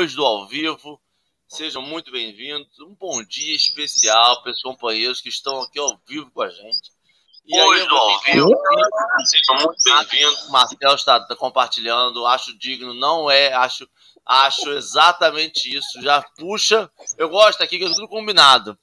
[0.00, 0.98] depois do ao vivo.
[1.46, 2.78] Sejam muito bem-vindos.
[2.80, 6.90] Um bom dia especial para os companheiros que estão aqui ao vivo com a gente.
[7.44, 8.48] E Hoje do ao vivo,
[9.26, 10.48] sejam muito bem-vindos.
[10.48, 13.86] Marcel está compartilhando, acho digno, não é, acho,
[14.24, 16.00] acho exatamente isso.
[16.00, 18.78] Já puxa, eu gosto aqui que é tudo combinado.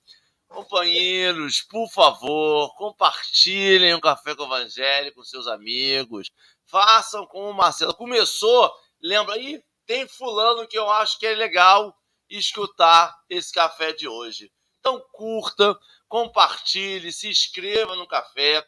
[0.47, 6.30] Companheiros, por favor, compartilhem o Café com o Evangelho com seus amigos.
[6.67, 8.72] Façam como o Marcelo começou.
[9.02, 9.64] Lembra aí?
[9.88, 11.97] Tem fulano que eu acho que é legal
[12.30, 14.52] escutar esse café de hoje.
[14.80, 15.75] Então curta,
[16.07, 18.63] compartilhe, se inscreva no café.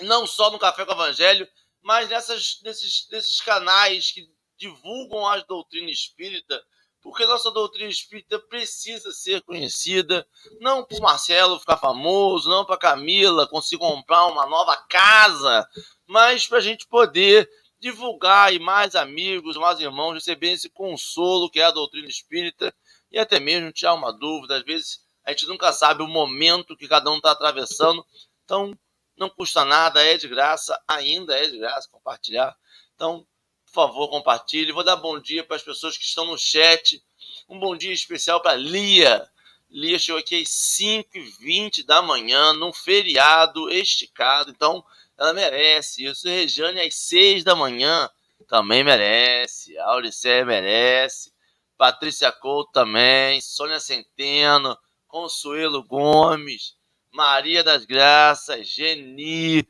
[0.00, 1.46] Não só no Café com o Evangelho,
[1.82, 6.64] mas nessas, nesses, nesses canais que divulgam a doutrina espírita
[7.02, 10.26] porque nossa doutrina espírita precisa ser conhecida,
[10.60, 15.66] não para o Marcelo ficar famoso, não para Camila conseguir comprar uma nova casa,
[16.06, 17.48] mas para a gente poder
[17.80, 22.74] divulgar e mais amigos, mais irmãos receberem esse consolo que é a doutrina espírita
[23.10, 24.56] e até mesmo tirar uma dúvida.
[24.56, 28.04] Às vezes a gente nunca sabe o momento que cada um está atravessando,
[28.44, 28.76] então
[29.16, 32.56] não custa nada, é de graça, ainda é de graça compartilhar.
[32.94, 33.26] Então,
[33.66, 34.72] por favor, compartilhe.
[34.72, 37.02] Vou dar bom dia para as pessoas que estão no chat.
[37.48, 39.28] Um bom dia especial para Lia.
[39.70, 44.50] Lia chegou aqui às 5h20 da manhã, num feriado esticado.
[44.50, 44.84] Então,
[45.18, 46.28] ela merece isso.
[46.28, 48.08] Rejane às 6 da manhã
[48.46, 49.76] também merece.
[49.78, 51.32] Auricé merece.
[51.76, 53.40] Patrícia Couto também.
[53.40, 54.78] Sônia Centeno.
[55.08, 56.76] Consuelo Gomes.
[57.12, 58.68] Maria das Graças.
[58.68, 59.66] Geni.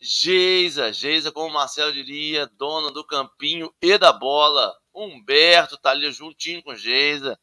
[0.00, 4.76] Geisa, Geisa, como o Marcelo diria, dona do campinho e da bola.
[4.92, 7.38] Humberto tá ali juntinho com Geisa.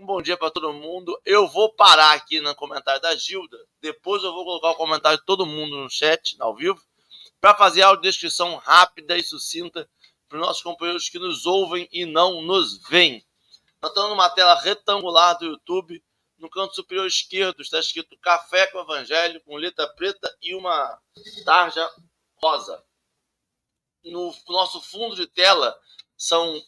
[0.00, 1.20] Um bom dia para todo mundo.
[1.26, 3.58] Eu vou parar aqui no comentário da Gilda.
[3.82, 6.80] Depois eu vou colocar o comentário de todo mundo no chat, ao vivo,
[7.38, 9.86] para fazer a descrição rápida e sucinta
[10.26, 13.22] para os nossos companheiros que nos ouvem e não nos veem.
[13.82, 16.02] Nós estamos numa tela retangular do YouTube
[16.38, 20.98] no canto superior esquerdo está escrito Café com Evangelho, com letra preta e uma
[21.44, 21.86] tarja
[22.42, 22.82] rosa.
[24.02, 25.78] No nosso fundo de tela
[26.16, 26.58] são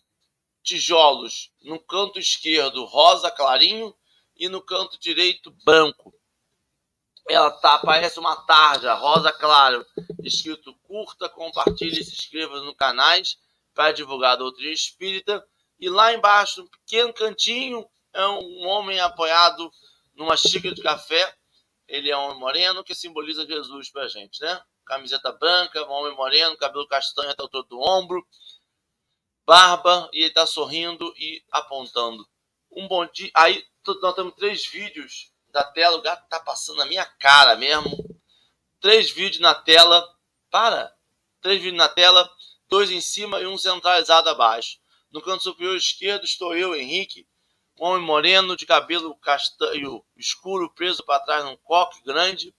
[0.62, 1.50] tijolos.
[1.62, 3.94] No canto esquerdo, rosa clarinho,
[4.36, 6.14] e no canto direito, branco.
[7.28, 9.86] Ela tá, parece uma tarja rosa claro,
[10.24, 13.38] escrito curta, compartilhe e se inscreva no canais
[13.74, 15.44] para divulgar a doutrina espírita.
[15.78, 19.70] E lá embaixo, um pequeno cantinho, é um homem apoiado
[20.14, 21.34] numa xícara de café.
[21.86, 24.60] Ele é um homem moreno que simboliza Jesus para a gente, né?
[24.84, 28.26] Camiseta branca, um homem moreno, cabelo castanho até o todo do ombro,
[29.46, 32.26] barba, e ele está sorrindo e apontando.
[32.70, 33.30] Um bom dia.
[33.34, 33.64] Aí
[34.00, 37.90] nós temos três vídeos da tela, o gato tá passando na minha cara mesmo.
[38.80, 40.06] Três vídeos na tela.
[40.50, 40.92] Para!
[41.40, 42.30] Três vídeos na tela,
[42.68, 44.78] dois em cima e um centralizado abaixo.
[45.10, 47.26] No canto superior esquerdo estou eu, Henrique,
[47.78, 52.54] um homem moreno de cabelo castanho escuro preso para trás num coque grande,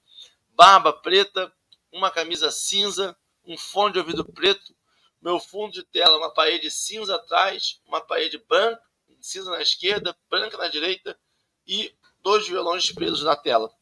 [0.49, 1.51] barba preta,
[1.91, 4.75] uma camisa cinza, um fone de ouvido preto,
[5.23, 8.83] meu fundo de tela uma parede cinza atrás, uma parede branca,
[9.21, 11.17] cinza na esquerda, branca na direita
[11.65, 13.73] e dois violões presos na tela.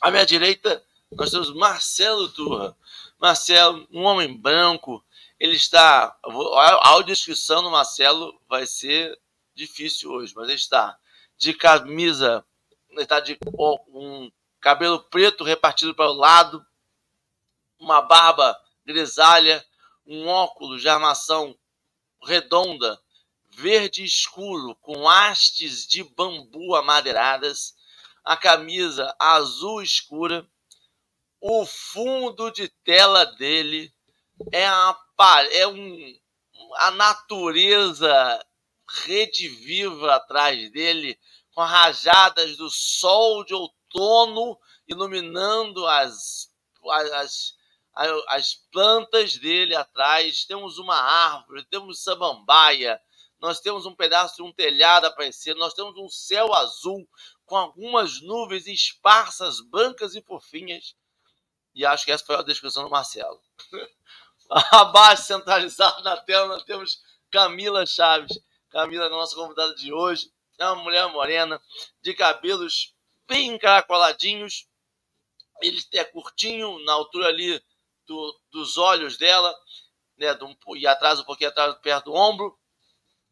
[0.00, 2.76] À minha direita nós temos Marcelo Turra.
[3.18, 5.04] Marcelo, um homem branco,
[5.40, 6.16] ele está.
[6.24, 9.18] A audiodescrição do Marcelo vai ser
[9.52, 10.96] difícil hoje, mas ele está
[11.36, 12.44] de camisa,
[12.90, 13.36] ele está de
[13.88, 16.64] um cabelo preto repartido para o lado,
[17.78, 19.64] uma barba grisalha,
[20.06, 21.56] um óculos de armação
[22.22, 23.00] redonda,
[23.50, 27.74] verde escuro, com hastes de bambu amadeiradas,
[28.24, 30.48] a camisa azul escura,
[31.40, 33.92] o fundo de tela dele
[34.52, 34.96] é, a,
[35.52, 36.18] é um,
[36.76, 38.46] a natureza
[39.04, 41.18] rede viva atrás dele,
[41.54, 46.50] com rajadas do sol de outono iluminando as,
[47.14, 47.54] as,
[48.28, 50.44] as plantas dele atrás.
[50.44, 53.00] Temos uma árvore, temos samambaia,
[53.38, 57.08] nós temos um pedaço de um telhado aparecendo, nós temos um céu azul
[57.44, 60.94] com algumas nuvens esparsas, brancas e fofinhas.
[61.74, 63.40] E acho que essa foi a descrição do Marcelo.
[64.72, 68.38] Abaixo, centralizado na tela, nós temos Camila Chaves.
[68.70, 71.60] Camila, nossa convidada de hoje, é uma mulher morena,
[72.02, 72.94] de cabelos
[73.26, 74.68] bem encaracoladinhos.
[75.62, 77.62] Ele é curtinho, na altura ali
[78.10, 79.54] do, dos olhos dela,
[80.18, 82.58] né, do, e atrás, um pouquinho atrás, perto do ombro.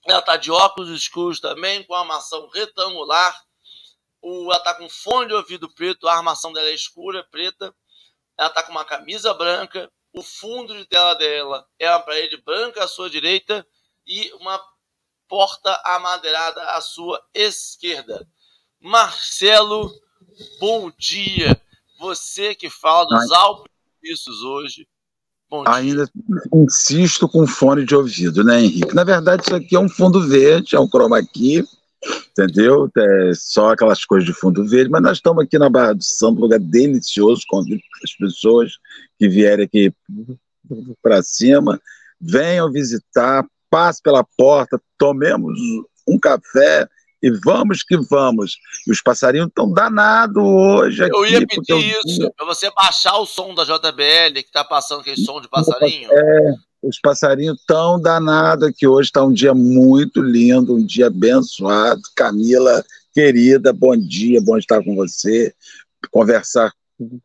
[0.07, 3.37] Ela está de óculos escuros também, com armação retangular.
[4.23, 7.75] O, ela está com fone de ouvido preto, a armação dela é escura, preta.
[8.39, 12.85] ela tá com uma camisa branca, o fundo de tela dela é uma parede branca
[12.85, 13.67] à sua direita
[14.07, 14.63] e uma
[15.27, 18.27] porta amadeirada à sua esquerda.
[18.81, 19.93] Marcelo,
[20.61, 21.61] bom dia.
[21.99, 23.78] Você que fala dos Alpes
[24.43, 24.87] hoje.
[25.51, 26.07] Bom Ainda
[26.53, 28.95] insisto com fone de ouvido, né, Henrique?
[28.95, 31.65] Na verdade, isso aqui é um fundo verde, é um chroma key,
[32.31, 32.91] entendeu?
[32.95, 36.41] É só aquelas coisas de fundo verde, mas nós estamos aqui na Barra do Santo,
[36.41, 38.73] lugar delicioso, convido as pessoas
[39.19, 39.93] que vierem aqui
[41.03, 41.81] para cima,
[42.21, 45.59] venham visitar, passe pela porta, tomemos
[46.07, 46.87] um café
[47.23, 48.59] e vamos que vamos.
[48.87, 51.03] E os passarinhos estão danados hoje.
[51.05, 55.01] Aqui, eu ia pedir isso, para você baixar o som da JBL, que está passando
[55.01, 56.09] aquele som de passarinho.
[56.13, 59.09] É, os passarinhos tão danados aqui hoje.
[59.09, 62.01] Está um dia muito lindo, um dia abençoado.
[62.15, 65.53] Camila, querida, bom dia, bom estar com você,
[66.11, 66.73] conversar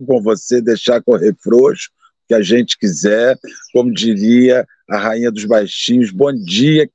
[0.06, 1.90] com você, deixar correr frouxo,
[2.27, 3.37] que a gente quiser.
[3.71, 6.89] Como diria a rainha dos baixinhos, bom dia,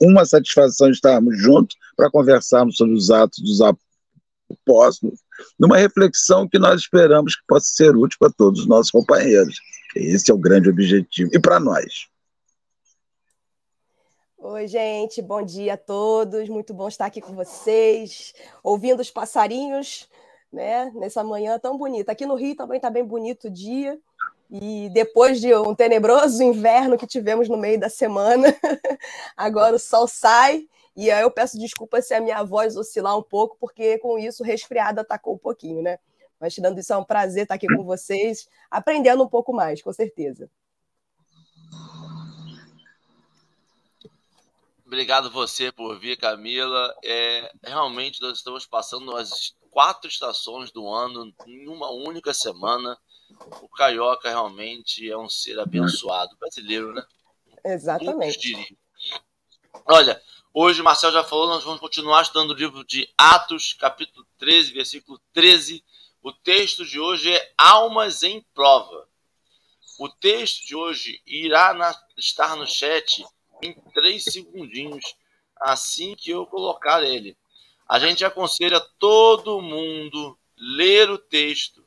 [0.00, 5.20] uma satisfação estarmos juntos para conversarmos sobre os atos dos apóstolos,
[5.58, 9.56] numa reflexão que nós esperamos que possa ser útil para todos os nossos companheiros.
[9.94, 11.30] Esse é o grande objetivo.
[11.32, 12.08] E para nós.
[14.38, 16.48] Oi, gente, bom dia a todos.
[16.48, 18.32] Muito bom estar aqui com vocês,
[18.62, 20.08] ouvindo os passarinhos,
[20.52, 20.92] né?
[20.94, 22.12] Nessa manhã tão bonita.
[22.12, 23.98] Aqui no Rio também está bem bonito o dia.
[24.50, 28.48] E depois de um tenebroso inverno que tivemos no meio da semana,
[29.36, 30.66] agora o sol sai.
[30.96, 34.42] E aí eu peço desculpa se a minha voz oscilar um pouco, porque com isso
[34.42, 35.98] o resfriado atacou um pouquinho, né?
[36.40, 39.92] Mas tirando isso, é um prazer estar aqui com vocês, aprendendo um pouco mais, com
[39.92, 40.50] certeza.
[44.86, 46.94] Obrigado você por vir, Camila.
[47.04, 52.98] É, realmente nós estamos passando as quatro estações do ano em uma única semana
[53.60, 57.04] o Carioca realmente é um ser abençoado brasileiro, né?
[57.64, 58.76] Exatamente.
[59.84, 60.20] Olha,
[60.52, 64.72] hoje o Marcel já falou, nós vamos continuar estudando o livro de Atos, capítulo 13,
[64.72, 65.84] versículo 13.
[66.22, 69.08] O texto de hoje é Almas em Prova.
[69.98, 73.24] O texto de hoje irá na, estar no chat
[73.62, 75.16] em três segundinhos,
[75.60, 77.36] assim que eu colocar ele.
[77.88, 81.84] A gente aconselha todo mundo ler o texto,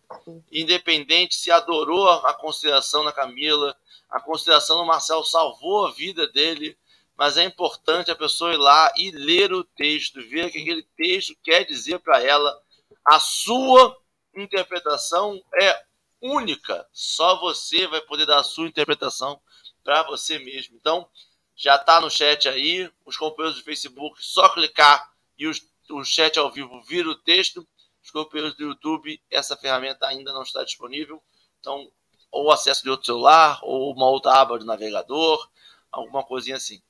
[0.52, 3.76] independente se adorou a consideração da Camila,
[4.10, 6.78] a consideração do Marcel salvou a vida dele,
[7.16, 10.84] mas é importante a pessoa ir lá e ler o texto, ver o que aquele
[10.98, 12.62] texto quer dizer para ela.
[13.06, 13.98] A sua
[14.36, 15.84] interpretação é
[16.22, 19.40] única, só você vai poder dar a sua interpretação
[19.84, 20.76] para você mesmo.
[20.76, 21.08] Então,
[21.56, 26.38] já está no chat aí, os companheiros do Facebook, só clicar e os, o chat
[26.38, 27.68] ao vivo vira o texto
[28.02, 31.22] Desculpe, do YouTube, essa ferramenta ainda não está disponível.
[31.60, 31.88] Então,
[32.32, 35.48] ou acesso de outro celular, ou uma outra aba do navegador,
[35.92, 36.82] alguma coisinha assim.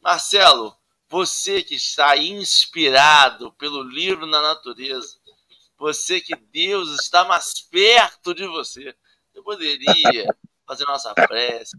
[0.00, 0.76] Marcelo,
[1.08, 5.16] você que está inspirado pelo livro na natureza,
[5.78, 8.94] você que Deus está mais perto de você,
[9.34, 10.26] eu poderia
[10.66, 11.76] fazer nossa prece.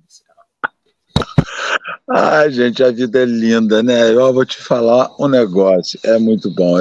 [2.10, 4.12] Ai, gente, a vida é linda, né?
[4.12, 6.78] Eu vou te falar um negócio, é muito bom.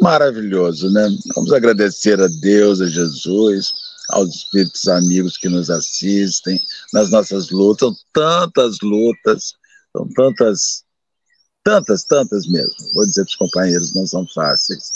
[0.00, 1.08] Maravilhoso, né?
[1.34, 3.72] Vamos agradecer a Deus, a Jesus,
[4.10, 6.60] aos espíritos amigos que nos assistem
[6.92, 7.88] nas nossas lutas.
[7.88, 9.54] São tantas lutas,
[9.96, 10.84] são tantas,
[11.62, 12.74] tantas, tantas mesmo.
[12.94, 14.90] Vou dizer para os companheiros, não são fáceis.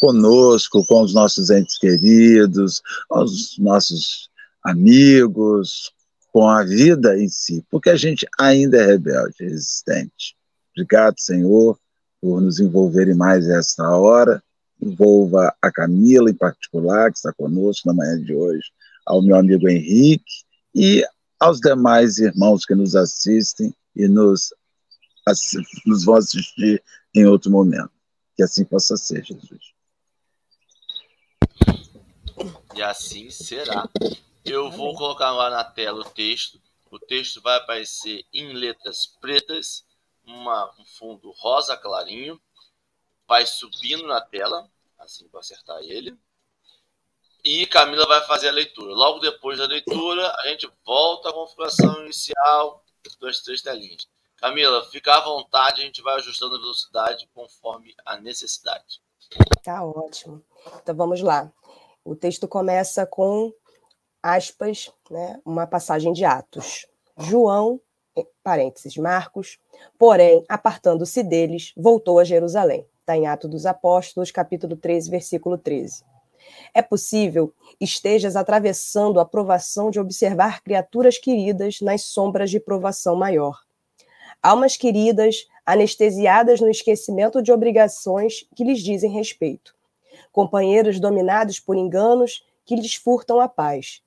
[0.00, 4.28] Conosco, com os nossos entes queridos, os nossos
[4.64, 5.92] amigos,
[6.32, 10.36] com a vida em si, porque a gente ainda é rebelde, resistente.
[10.72, 11.78] Obrigado, Senhor,
[12.20, 14.42] por nos envolverem mais esta hora.
[14.80, 18.70] Envolva a Camila, em particular, que está conosco na manhã de hoje,
[19.04, 20.44] ao meu amigo Henrique
[20.74, 21.04] e
[21.38, 24.54] aos demais irmãos que nos assistem e nos,
[25.86, 26.82] nos vão assistir
[27.14, 27.90] em outro momento.
[28.36, 29.72] Que assim possa ser, Jesus.
[32.76, 33.88] E assim será.
[34.44, 36.60] Eu vou colocar lá na tela o texto.
[36.90, 39.84] O texto vai aparecer em letras pretas
[40.32, 42.40] uma, um fundo rosa clarinho,
[43.26, 46.18] vai subindo na tela, assim para acertar ele.
[47.44, 48.92] E Camila vai fazer a leitura.
[48.92, 52.84] Logo depois da leitura, a gente volta à configuração inicial
[53.20, 54.08] das três telinhas.
[54.36, 59.00] Camila, fica à vontade, a gente vai ajustando a velocidade conforme a necessidade.
[59.62, 60.44] Tá ótimo.
[60.80, 61.52] Então vamos lá.
[62.04, 63.52] O texto começa com
[64.22, 66.86] aspas, né, uma passagem de Atos.
[67.16, 67.80] João
[68.42, 69.58] parênteses, Marcos,
[69.98, 72.86] porém, apartando-se deles, voltou a Jerusalém.
[73.00, 76.04] Está em Atos dos Apóstolos, capítulo 13, versículo 13.
[76.74, 83.60] É possível estejas atravessando a provação de observar criaturas queridas nas sombras de provação maior.
[84.42, 89.74] Almas queridas, anestesiadas no esquecimento de obrigações que lhes dizem respeito.
[90.32, 94.02] Companheiros dominados por enganos que lhes furtam a paz.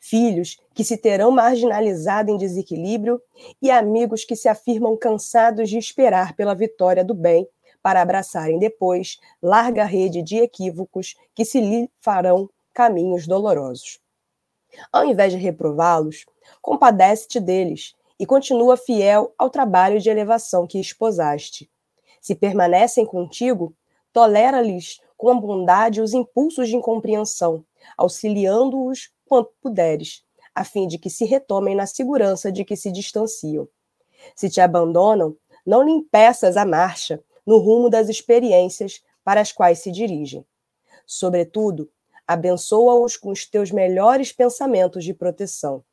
[0.00, 3.20] Filhos que se terão marginalizado em desequilíbrio
[3.60, 7.46] e amigos que se afirmam cansados de esperar pela vitória do bem
[7.82, 14.00] para abraçarem depois larga rede de equívocos que se lhe farão caminhos dolorosos.
[14.90, 16.24] Ao invés de reprová-los,
[16.62, 21.70] compadece-te deles e continua fiel ao trabalho de elevação que esposaste.
[22.20, 23.74] Se permanecem contigo,
[24.12, 27.64] tolera-lhes com bondade os impulsos de incompreensão,
[27.96, 33.68] auxiliando-os quanto puderes, a fim de que se retomem na segurança de que se distanciam.
[34.34, 39.78] Se te abandonam, não lhe impeças a marcha, no rumo das experiências para as quais
[39.78, 40.44] se dirigem.
[41.06, 41.88] Sobretudo,
[42.26, 45.84] abençoa-os com os teus melhores pensamentos de proteção.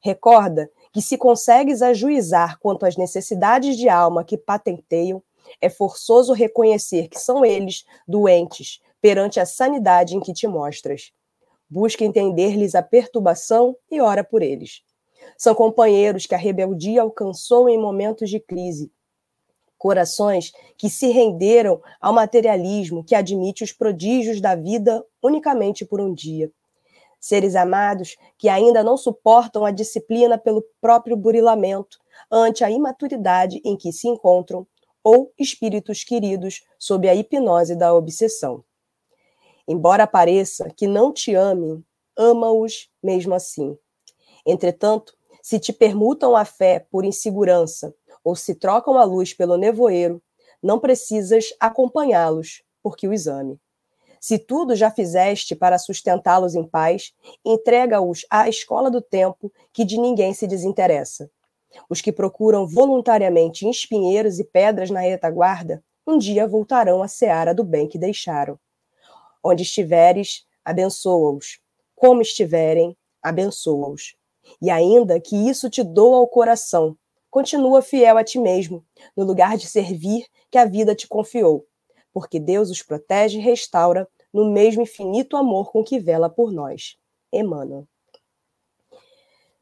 [0.00, 5.22] Recorda que, se consegues ajuizar quanto às necessidades de alma que patenteiam,
[5.60, 11.12] é forçoso reconhecer que são eles doentes perante a sanidade em que te mostras.
[11.68, 14.82] Busca entender-lhes a perturbação e ora por eles.
[15.36, 18.92] São companheiros que a rebeldia alcançou em momentos de crise
[19.84, 26.14] corações que se renderam ao materialismo que admite os prodígios da vida unicamente por um
[26.14, 26.50] dia.
[27.20, 31.98] Seres amados que ainda não suportam a disciplina pelo próprio burilamento
[32.32, 34.66] ante a imaturidade em que se encontram,
[35.02, 38.64] ou espíritos queridos sob a hipnose da obsessão.
[39.66, 41.82] Embora pareça que não te amem,
[42.16, 43.76] ama-os mesmo assim.
[44.46, 50.22] Entretanto, se te permutam a fé por insegurança, ou se trocam a luz pelo nevoeiro,
[50.62, 53.58] não precisas acompanhá-los, porque o exame.
[54.20, 57.12] Se tudo já fizeste para sustentá-los em paz,
[57.44, 61.30] entrega-os à escola do tempo, que de ninguém se desinteressa.
[61.90, 67.64] Os que procuram voluntariamente espinheiros e pedras na retaguarda, um dia voltarão à seara do
[67.64, 68.58] bem que deixaram.
[69.44, 71.60] Onde estiveres, abençoa-os.
[71.94, 74.16] Como estiverem, abençoa-os.
[74.60, 76.96] E ainda que isso te doa ao coração,
[77.30, 78.84] continua fiel a ti mesmo,
[79.16, 81.66] no lugar de servir que a vida te confiou,
[82.12, 86.96] porque Deus os protege e restaura no mesmo infinito amor com que vela por nós.
[87.32, 87.86] Emmanuel.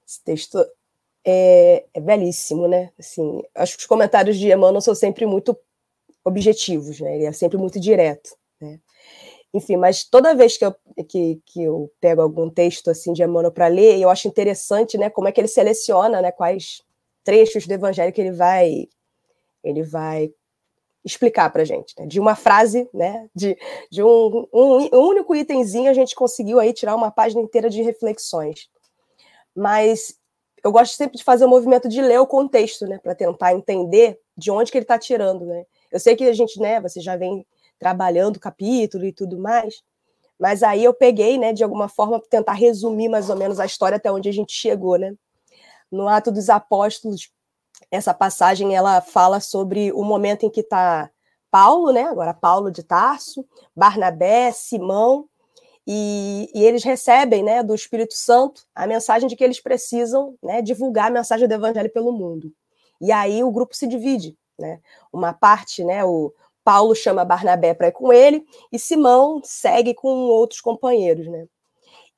[0.06, 0.58] Esse texto
[1.24, 2.92] é, é belíssimo, né?
[2.98, 5.56] Assim, acho que os comentários de Emmanuel são sempre muito
[6.24, 7.16] objetivos, né?
[7.16, 8.36] Ele é sempre muito direto?
[9.54, 10.74] Enfim, mas toda vez que eu,
[11.08, 15.10] que, que eu pego algum texto assim de Emmanuel para ler, eu acho interessante, né,
[15.10, 16.82] como é que ele seleciona, né, quais
[17.22, 18.88] trechos do evangelho que ele vai
[19.62, 20.32] ele vai
[21.04, 21.94] explicar para a gente.
[21.98, 22.06] Né?
[22.06, 23.28] De uma frase, né?
[23.34, 23.56] de,
[23.90, 27.82] de um, um, um, único itemzinho, a gente conseguiu aí tirar uma página inteira de
[27.82, 28.68] reflexões.
[29.54, 30.16] Mas
[30.64, 32.98] eu gosto sempre de fazer o movimento de ler o contexto, né?
[32.98, 35.44] para tentar entender de onde que ele está tirando.
[35.44, 35.64] Né?
[35.90, 37.44] Eu sei que a gente, né, você já vem
[37.82, 39.82] trabalhando o capítulo e tudo mais,
[40.38, 43.96] mas aí eu peguei, né, de alguma forma, tentar resumir mais ou menos a história
[43.96, 45.14] até onde a gente chegou, né?
[45.92, 47.30] no Ato dos Apóstolos,
[47.90, 51.10] essa passagem ela fala sobre o momento em que está
[51.50, 52.04] Paulo, né?
[52.04, 53.46] Agora Paulo de Tarso,
[53.76, 55.28] Barnabé, Simão,
[55.86, 60.62] e, e, eles recebem, né, do Espírito Santo a mensagem de que eles precisam, né,
[60.62, 62.52] divulgar a mensagem do Evangelho pelo mundo.
[63.00, 64.80] E aí o grupo se divide, né?
[65.12, 66.32] Uma parte, né, o
[66.64, 71.46] Paulo chama Barnabé para ir com ele e Simão segue com outros companheiros, né?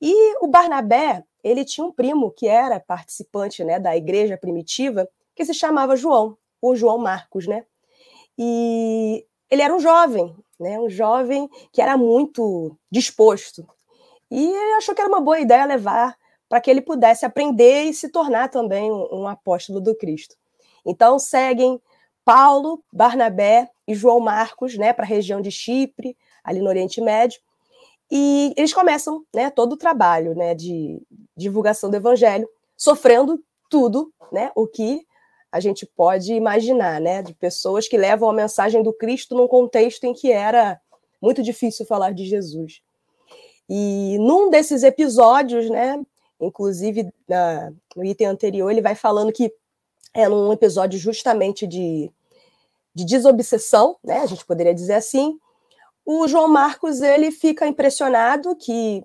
[0.01, 5.45] E o Barnabé, ele tinha um primo que era participante né, da igreja primitiva, que
[5.45, 7.65] se chamava João, o João Marcos, né?
[8.37, 10.79] E ele era um jovem, né?
[10.79, 13.65] Um jovem que era muito disposto.
[14.29, 16.15] E ele achou que era uma boa ideia levar
[16.49, 20.35] para que ele pudesse aprender e se tornar também um, um apóstolo do Cristo.
[20.85, 21.81] Então seguem
[22.23, 27.39] Paulo, Barnabé e João Marcos, né, para a região de Chipre, ali no Oriente Médio,
[28.09, 31.01] e eles começam né, todo o trabalho né, de
[31.35, 35.05] divulgação do evangelho, sofrendo tudo né, o que
[35.51, 40.03] a gente pode imaginar, né, de pessoas que levam a mensagem do Cristo num contexto
[40.03, 40.79] em que era
[41.21, 42.81] muito difícil falar de Jesus.
[43.67, 45.99] E num desses episódios, né,
[46.39, 49.51] inclusive na, no item anterior, ele vai falando que
[50.13, 52.11] é num episódio justamente de,
[52.95, 55.37] de desobsessão, né, a gente poderia dizer assim,
[56.05, 59.03] o João Marcos ele fica impressionado que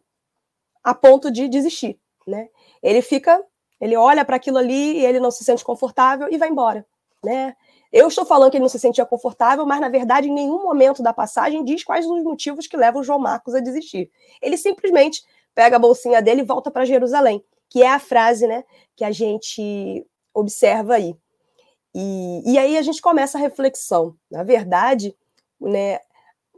[0.83, 2.49] a ponto de desistir, né?
[2.83, 3.43] Ele fica,
[3.81, 6.87] ele olha para aquilo ali e ele não se sente confortável e vai embora,
[7.25, 7.57] né?
[7.93, 11.03] Eu estou falando que ele não se sentia confortável, mas na verdade, em nenhum momento
[11.03, 14.11] da passagem diz quais os motivos que levam o João Marcos a desistir.
[14.41, 18.65] Ele simplesmente pega a bolsinha dele e volta para Jerusalém, que é a frase né,
[18.95, 21.17] que a gente observa aí.
[21.95, 24.15] E, e aí a gente começa a reflexão.
[24.31, 25.15] Na verdade,
[25.61, 25.99] né,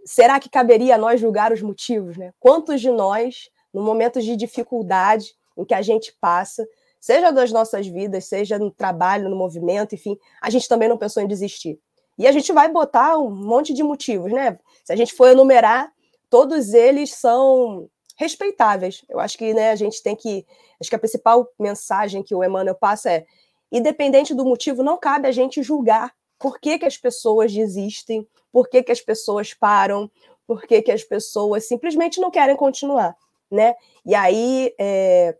[0.05, 2.17] será que caberia a nós julgar os motivos?
[2.17, 2.33] Né?
[2.39, 6.67] Quantos de nós, no momento de dificuldade em que a gente passa,
[7.01, 11.23] seja das nossas vidas, seja no trabalho, no movimento, enfim, a gente também não pensou
[11.23, 11.79] em desistir.
[12.19, 14.59] E a gente vai botar um monte de motivos, né?
[14.85, 15.91] Se a gente for enumerar,
[16.29, 19.05] todos eles são respeitáveis.
[19.09, 20.47] Eu acho que né, a gente tem que.
[20.81, 23.27] Acho que a principal mensagem que o Emmanuel passa é:
[23.73, 28.69] independente do motivo, não cabe a gente julgar por que, que as pessoas desistem, por
[28.69, 30.11] que, que as pessoas param,
[30.47, 33.17] por que, que as pessoas simplesmente não querem continuar,
[33.51, 33.75] né?
[34.05, 35.35] E aí, é...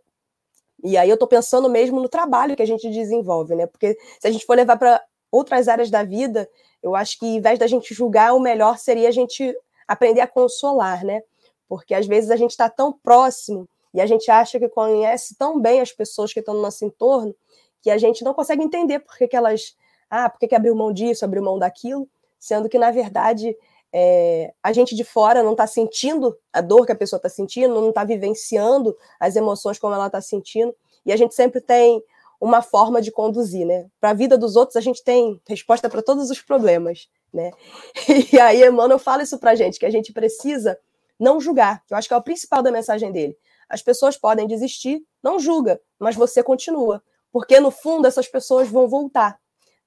[0.83, 3.67] e aí eu estou pensando mesmo no trabalho que a gente desenvolve, né?
[3.67, 6.49] Porque se a gente for levar para outras áreas da vida,
[6.81, 9.55] eu acho que, em vez da gente julgar, o melhor seria a gente
[9.87, 11.21] aprender a consolar, né?
[11.67, 15.59] Porque às vezes a gente está tão próximo e a gente acha que conhece tão
[15.59, 17.35] bem as pessoas que estão no nosso entorno
[17.83, 19.75] que a gente não consegue entender por que, que elas.
[20.09, 22.07] Ah, por que, que abriu mão disso, abriu mão daquilo,
[22.39, 23.55] sendo que, na verdade,
[23.91, 27.73] é, a gente de fora não está sentindo a dor que a pessoa está sentindo,
[27.73, 30.73] não está vivenciando as emoções como ela está sentindo,
[31.05, 32.01] e a gente sempre tem
[32.39, 33.87] uma forma de conduzir, né?
[33.99, 37.51] Para a vida dos outros, a gente tem resposta para todos os problemas, né?
[38.31, 40.77] E aí, Emmanuel fala isso para a gente, que a gente precisa
[41.19, 43.37] não julgar, que eu acho que é o principal da mensagem dele.
[43.67, 47.01] As pessoas podem desistir, não julga, mas você continua,
[47.33, 49.37] porque no fundo essas pessoas vão voltar,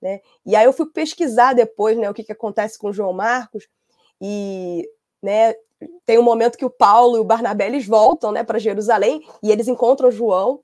[0.03, 0.21] né?
[0.45, 3.67] E aí eu fui pesquisar depois, né, o que, que acontece com o João Marcos
[4.21, 4.87] e,
[5.23, 5.55] né,
[6.05, 9.51] tem um momento que o Paulo e o Barnabé eles voltam, né, para Jerusalém e
[9.51, 10.61] eles encontram o João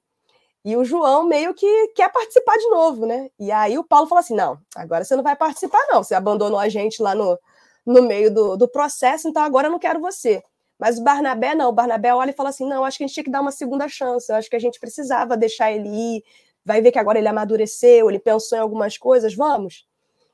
[0.65, 3.31] e o João meio que quer participar de novo, né?
[3.39, 6.03] E aí o Paulo fala assim: não, agora você não vai participar, não.
[6.05, 7.39] Você abandonou a gente lá no,
[7.85, 10.43] no meio do, do processo, então agora eu não quero você.
[10.79, 13.15] Mas o Barnabé não, o Barnabé olha e fala assim: não, acho que a gente
[13.15, 16.25] tinha que dar uma segunda chance, eu acho que a gente precisava deixar ele ir,
[16.65, 19.87] vai ver que agora ele amadureceu, ele pensou em algumas coisas, vamos?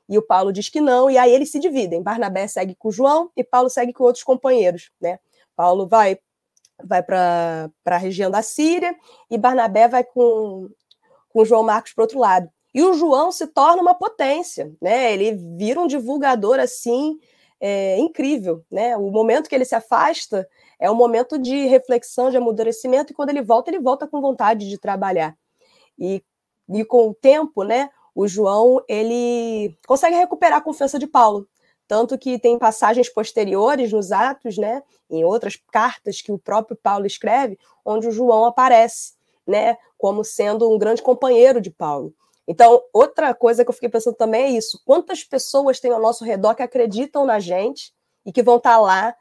[0.07, 2.01] E o Paulo diz que não, e aí eles se dividem.
[2.01, 5.19] Barnabé segue com João e Paulo segue com outros companheiros, né?
[5.55, 6.17] Paulo vai
[6.83, 8.95] vai para a região da Síria
[9.29, 10.69] e Barnabé vai com,
[11.27, 12.49] com João Marcos para outro lado.
[12.73, 15.13] E o João se torna uma potência, né?
[15.13, 17.19] Ele vira um divulgador assim
[17.59, 18.95] é, incrível, né?
[18.95, 20.47] O momento que ele se afasta
[20.79, 24.69] é um momento de reflexão, de amadurecimento, e quando ele volta, ele volta com vontade
[24.69, 25.35] de trabalhar.
[25.99, 26.23] E,
[26.69, 31.47] e com o tempo, né, o João ele consegue recuperar a confiança de Paulo.
[31.87, 37.05] Tanto que tem passagens posteriores nos Atos, né, em outras cartas que o próprio Paulo
[37.05, 39.13] escreve, onde o João aparece,
[39.45, 42.13] né, como sendo um grande companheiro de Paulo.
[42.47, 46.23] Então, outra coisa que eu fiquei pensando também é isso: quantas pessoas tem ao nosso
[46.23, 47.93] redor que acreditam na gente
[48.25, 49.15] e que vão estar tá lá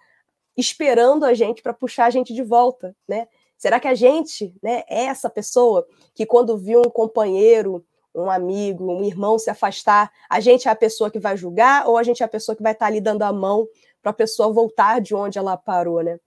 [0.56, 3.28] esperando a gente para puxar a gente de volta, né?
[3.58, 8.90] Será que a gente né, é essa pessoa que, quando viu um companheiro, um amigo,
[8.90, 12.22] um irmão se afastar, a gente é a pessoa que vai julgar ou a gente
[12.22, 13.68] é a pessoa que vai estar ali dando a mão
[14.00, 16.18] para a pessoa voltar de onde ela parou, né?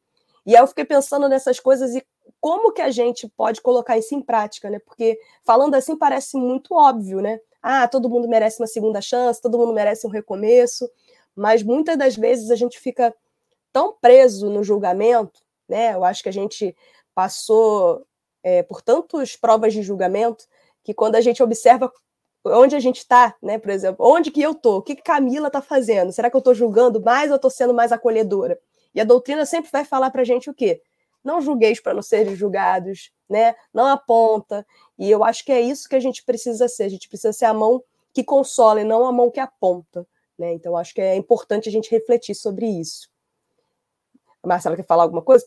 [0.45, 2.05] E aí eu fiquei pensando nessas coisas e
[2.39, 4.79] como que a gente pode colocar isso em prática, né?
[4.79, 7.39] Porque falando assim parece muito óbvio, né?
[7.61, 10.89] Ah, todo mundo merece uma segunda chance, todo mundo merece um recomeço,
[11.35, 13.15] mas muitas das vezes a gente fica
[13.71, 15.93] tão preso no julgamento, né?
[15.93, 16.75] Eu acho que a gente
[17.13, 18.05] passou
[18.43, 20.45] é, por tantas provas de julgamento
[20.83, 21.91] que quando a gente observa
[22.43, 25.61] onde a gente está, né, por exemplo, onde que eu tô, o que, Camila está
[25.61, 28.59] fazendo, será que eu estou julgando mais ou estou sendo mais acolhedora?
[28.95, 30.81] E a doutrina sempre vai falar para a gente o quê?
[31.23, 33.55] Não julgueis para não serem julgados, né?
[33.71, 34.65] Não aponta.
[34.97, 36.83] E eu acho que é isso que a gente precisa ser.
[36.83, 40.05] A gente precisa ser a mão que consola e não a mão que aponta.
[40.37, 40.53] Né?
[40.53, 43.07] Então, acho que é importante a gente refletir sobre isso.
[44.43, 45.45] Marcela quer falar alguma coisa?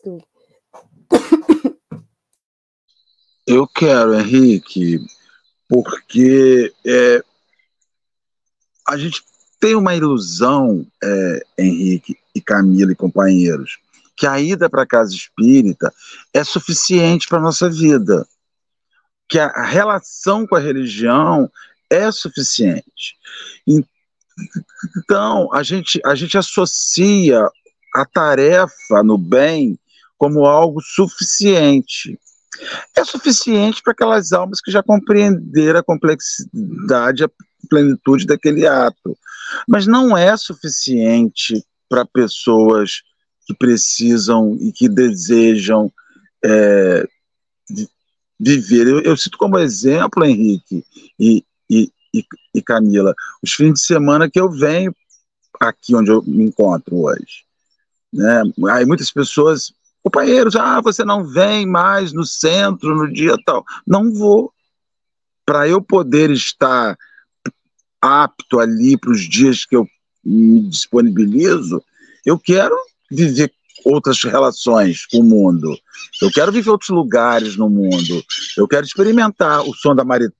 [3.47, 4.99] Eu quero, Henrique,
[5.69, 7.23] porque é,
[8.87, 9.23] a gente
[9.59, 13.77] tem uma ilusão, é, Henrique e Camila e companheiros,
[14.15, 15.93] que a ida para a casa espírita
[16.33, 18.27] é suficiente para a nossa vida,
[19.27, 21.51] que a relação com a religião
[21.89, 23.15] é suficiente.
[24.97, 27.47] Então, a gente, a gente associa
[27.93, 29.79] a tarefa no bem
[30.17, 32.19] como algo suficiente
[32.95, 37.29] é suficiente para aquelas almas que já compreenderam a complexidade, a
[37.69, 39.17] plenitude daquele ato.
[39.67, 43.01] Mas não é suficiente para pessoas
[43.45, 45.91] que precisam e que desejam
[46.43, 47.07] é,
[48.39, 48.87] viver.
[48.87, 50.83] Eu, eu, cito como exemplo, Henrique
[51.19, 51.91] e, e,
[52.53, 54.95] e, Camila, os fins de semana que eu venho
[55.59, 57.45] aqui onde eu me encontro hoje.
[58.11, 58.41] Né?
[58.71, 59.73] Aí muitas pessoas,
[60.05, 63.65] companheiros, ah, você não vem mais no centro no dia tal.
[63.87, 64.53] Não vou.
[65.43, 66.95] Para eu poder estar
[67.99, 69.87] apto ali para os dias que eu
[70.23, 71.83] me disponibilizo,
[72.23, 72.75] eu quero
[73.09, 73.51] viver
[73.83, 75.75] outras relações com o mundo.
[76.21, 78.23] Eu quero viver outros lugares no mundo.
[78.57, 80.31] Eu quero experimentar o som da maritaca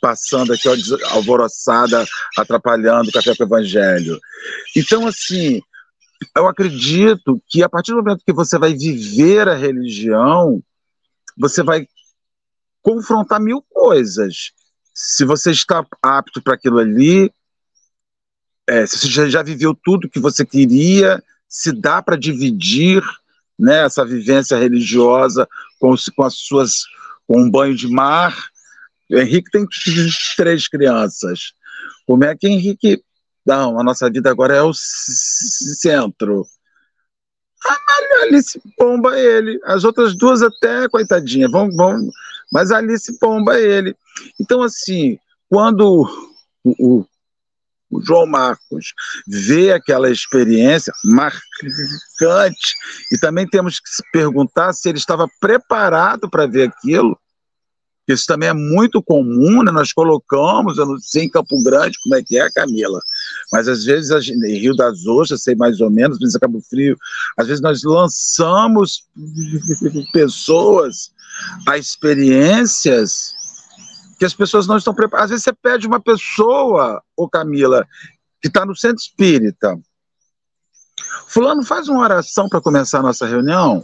[0.00, 0.68] passando aqui
[1.10, 2.06] alvoroçada,
[2.38, 4.18] atrapalhando o café com o evangelho.
[4.76, 5.62] Então, assim,
[6.36, 10.62] eu acredito que a partir do momento que você vai viver a religião,
[11.36, 11.86] você vai
[12.82, 14.52] confrontar mil coisas.
[14.94, 17.32] Se você está apto para aquilo ali,
[18.66, 23.02] é, se você já, já viveu tudo que você queria, se dá para dividir
[23.58, 26.84] né, essa vivência religiosa com, com as suas
[27.26, 28.36] com um banho de mar.
[29.10, 29.66] O Henrique tem
[30.36, 31.52] três crianças.
[32.06, 33.02] Como é que Henrique.
[33.44, 36.46] Não, a nossa vida agora é o centro.
[37.64, 39.60] A Alice pomba ele.
[39.64, 42.10] As outras duas até, coitadinha, vão, vão,
[42.52, 43.96] mas Alice pomba ele.
[44.40, 46.08] Então, assim, quando
[46.64, 47.06] o, o
[47.92, 48.94] o João Marcos
[49.26, 52.74] vê aquela experiência marcante
[53.12, 57.18] e também temos que se perguntar se ele estava preparado para ver aquilo.
[58.08, 59.70] Isso também é muito comum, né?
[59.70, 63.00] nós colocamos, eu não sei em Campo Grande como é que é, Camila,
[63.52, 66.96] mas às vezes em Rio das Ostras, sei mais ou menos, mas Cabo Frio,
[67.38, 69.08] às vezes nós lançamos
[70.12, 71.12] pessoas
[71.66, 73.34] a experiências
[74.18, 75.24] que as pessoas não estão preparadas.
[75.24, 77.86] Às vezes você pede uma pessoa, ô Camila,
[78.40, 79.78] que está no centro espírita.
[81.28, 83.82] Fulano, faz uma oração para começar a nossa reunião.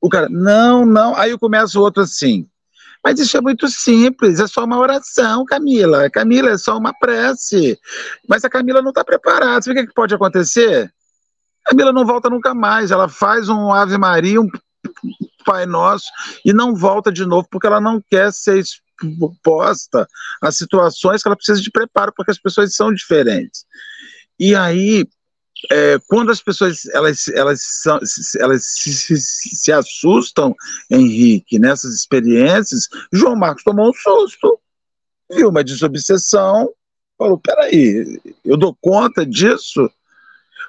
[0.00, 1.16] O cara, não, não.
[1.16, 2.48] Aí eu começo outro assim.
[3.04, 6.10] Mas isso é muito simples, é só uma oração, Camila.
[6.10, 7.78] Camila, é só uma prece.
[8.28, 9.62] Mas a Camila não está preparada.
[9.62, 10.92] Sabe o que pode acontecer?
[11.64, 12.90] A Camila não volta nunca mais.
[12.90, 14.48] Ela faz um Ave Maria, um
[15.44, 16.06] Pai Nosso,
[16.44, 18.62] e não volta de novo, porque ela não quer ser
[19.42, 20.06] posta
[20.42, 23.64] a situações que ela precisa de preparo, porque as pessoas são diferentes.
[24.38, 25.06] E aí,
[25.70, 27.98] é, quando as pessoas elas, elas, são,
[28.38, 30.54] elas se, se, se, assustam,
[30.90, 34.58] Henrique, nessas experiências, João Marcos tomou um susto,
[35.30, 36.72] viu uma desobsessão,
[37.16, 39.90] falou: peraí, eu dou conta disso?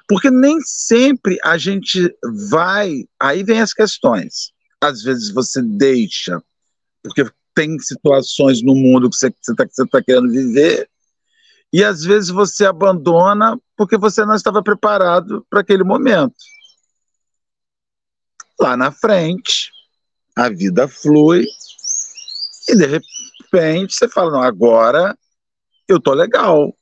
[0.08, 2.12] Porque nem sempre a gente
[2.50, 3.04] vai.
[3.18, 4.52] Aí vem as questões.
[4.80, 6.42] Às vezes você deixa,
[7.02, 7.24] porque
[7.54, 10.88] tem situações no mundo que você está tá querendo viver,
[11.72, 16.34] e às vezes você abandona porque você não estava preparado para aquele momento.
[18.58, 19.70] Lá na frente,
[20.36, 21.46] a vida flui,
[22.68, 25.16] e de repente você fala: não, agora
[25.88, 26.74] eu tô legal,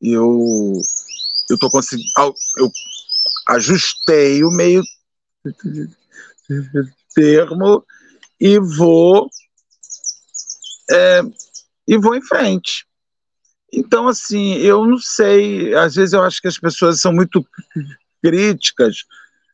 [0.00, 0.72] eu
[1.50, 2.10] eu tô conseguindo,
[2.58, 2.70] eu
[3.48, 4.82] ajustei o meio
[7.14, 7.84] termo
[8.38, 9.30] e vou
[10.90, 11.20] é,
[11.86, 12.87] e vou em frente.
[13.72, 17.46] Então, assim, eu não sei, às vezes eu acho que as pessoas são muito
[18.22, 19.04] críticas,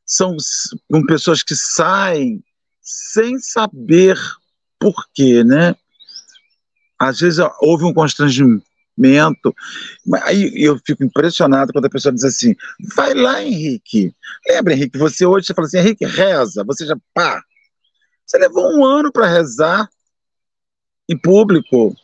[0.07, 0.37] são,
[1.07, 2.43] pessoas que saem
[2.81, 4.19] sem saber
[4.79, 5.75] por quê, né?
[6.99, 8.63] Às vezes houve um constrangimento,
[10.23, 12.55] aí eu fico impressionado quando a pessoa diz assim,
[12.95, 14.15] vai lá, Henrique.
[14.49, 17.43] Lembra, Henrique, você hoje você fala assim, Henrique, reza, você já, pá,
[18.25, 19.89] você levou um ano para rezar,
[21.09, 21.95] em público.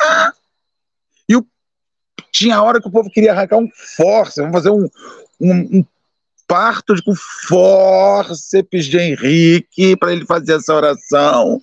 [0.00, 0.32] Ah,
[1.28, 1.46] e o,
[2.32, 4.88] tinha hora que o povo queria arrancar um força, vamos fazer um,
[5.40, 5.84] um, um
[6.46, 11.60] parto de, com fórceps de Henrique para ele fazer essa oração.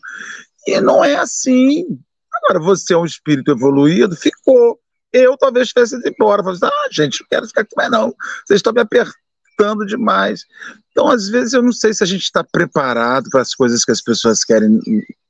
[0.68, 1.86] E não é assim.
[2.34, 4.80] Agora, você é um espírito evoluído, ficou.
[5.12, 6.44] Eu talvez tivesse ido embora.
[6.44, 8.14] Falei, ah, gente, não quero ficar aqui mais não.
[8.46, 10.44] Vocês estão me apertando demais.
[10.92, 13.92] Então, às vezes, eu não sei se a gente está preparado para as coisas que
[13.92, 14.80] as pessoas querem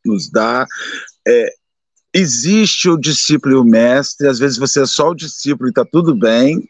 [0.05, 0.65] nos dar.
[1.27, 1.53] É,
[2.13, 5.83] existe o discípulo e o mestre, às vezes você é só o discípulo e está
[5.83, 6.67] tudo bem.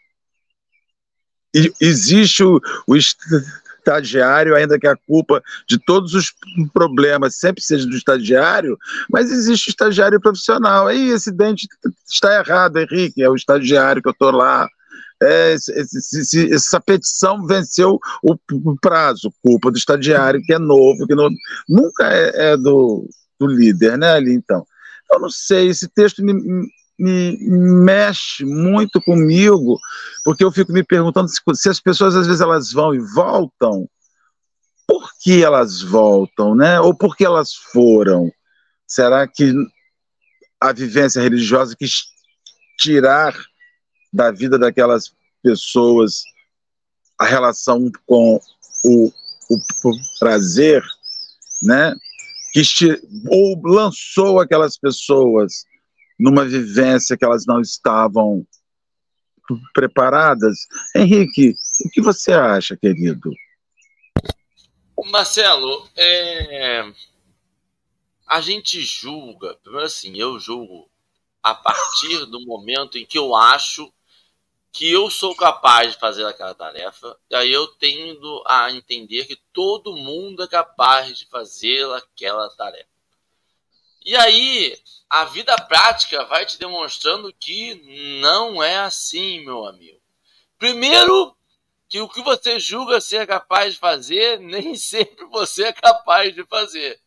[1.56, 6.34] E existe o, o estagiário, ainda que a culpa de todos os
[6.74, 8.78] problemas sempre seja do estagiário,
[9.12, 10.88] mas existe o estagiário profissional.
[10.88, 11.68] Aí esse dente
[12.10, 14.68] está errado, Henrique, é o estagiário que eu estou lá.
[15.22, 18.38] É, essa petição venceu o,
[18.82, 21.30] prazo, culpa do estagiário que é novo, que não,
[21.70, 23.08] nunca é, é do,
[23.40, 24.66] do líder, né, ali então.
[25.14, 26.34] Eu não sei, esse texto me,
[26.98, 29.80] me mexe muito comigo,
[30.24, 33.88] porque eu fico me perguntando se, se, as pessoas às vezes elas vão e voltam,
[34.88, 36.80] por que elas voltam, né?
[36.80, 38.32] Ou por que elas foram?
[38.88, 39.54] Será que
[40.60, 42.04] a vivência religiosa quis
[42.78, 43.36] tirar
[44.12, 46.24] da vida daquelas pessoas
[47.20, 48.40] a relação com
[48.86, 49.08] o,
[49.50, 50.84] o, o prazer,
[51.62, 51.96] né?
[52.54, 52.62] Que
[53.30, 55.66] ou lançou aquelas pessoas
[56.20, 58.46] numa vivência que elas não estavam
[59.74, 60.68] preparadas.
[60.96, 63.32] Henrique, o que você acha, querido?
[65.12, 66.84] Marcelo, é...
[68.28, 70.90] a gente julga, primeiro assim, eu julgo
[71.42, 73.92] a partir do momento em que eu acho
[74.74, 79.36] que eu sou capaz de fazer aquela tarefa, e aí eu tendo a entender que
[79.54, 82.90] todo mundo é capaz de fazer aquela tarefa.
[84.04, 84.76] E aí,
[85.08, 87.76] a vida prática vai te demonstrando que
[88.20, 90.02] não é assim, meu amigo.
[90.58, 91.38] Primeiro,
[91.88, 96.44] que o que você julga ser capaz de fazer, nem sempre você é capaz de
[96.46, 97.00] fazer.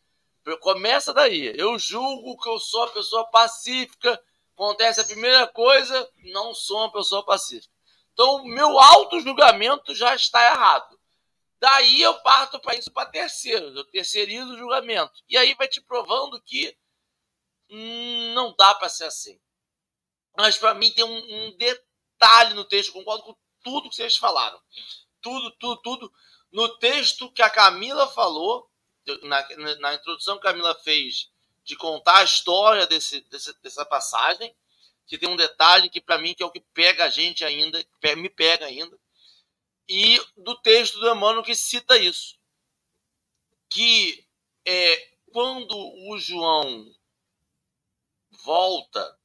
[0.61, 1.53] Começa daí.
[1.59, 4.17] Eu julgo que eu sou uma pessoa pacífica.
[4.57, 7.71] Acontece a primeira coisa, não sou uma pessoa pacífica.
[8.11, 10.99] Então, meu auto-julgamento já está errado.
[11.59, 13.67] Daí eu parto para isso para terceiro.
[13.67, 15.23] Eu terceirizo o julgamento.
[15.29, 16.75] E aí vai te provando que
[17.69, 19.39] hum, não dá para ser assim.
[20.35, 24.59] Mas para mim tem um, um detalhe no texto, concordo com tudo que vocês falaram.
[25.21, 26.13] Tudo, tudo, tudo.
[26.51, 28.67] No texto que a Camila falou,
[29.21, 31.29] na, na introdução que a Camila fez,
[31.67, 33.19] de contar a história desse,
[33.61, 34.55] dessa passagem,
[35.05, 37.85] que tem um detalhe que para mim que é o que pega a gente ainda,
[38.15, 38.97] me pega ainda,
[39.87, 42.39] e do texto do Emmanuel que cita isso.
[43.69, 44.25] Que
[44.65, 45.77] é, quando
[46.09, 46.89] o João
[48.31, 49.19] volta,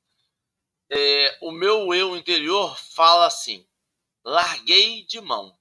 [0.91, 3.65] é, o meu eu interior fala assim:
[4.25, 5.57] larguei de mão.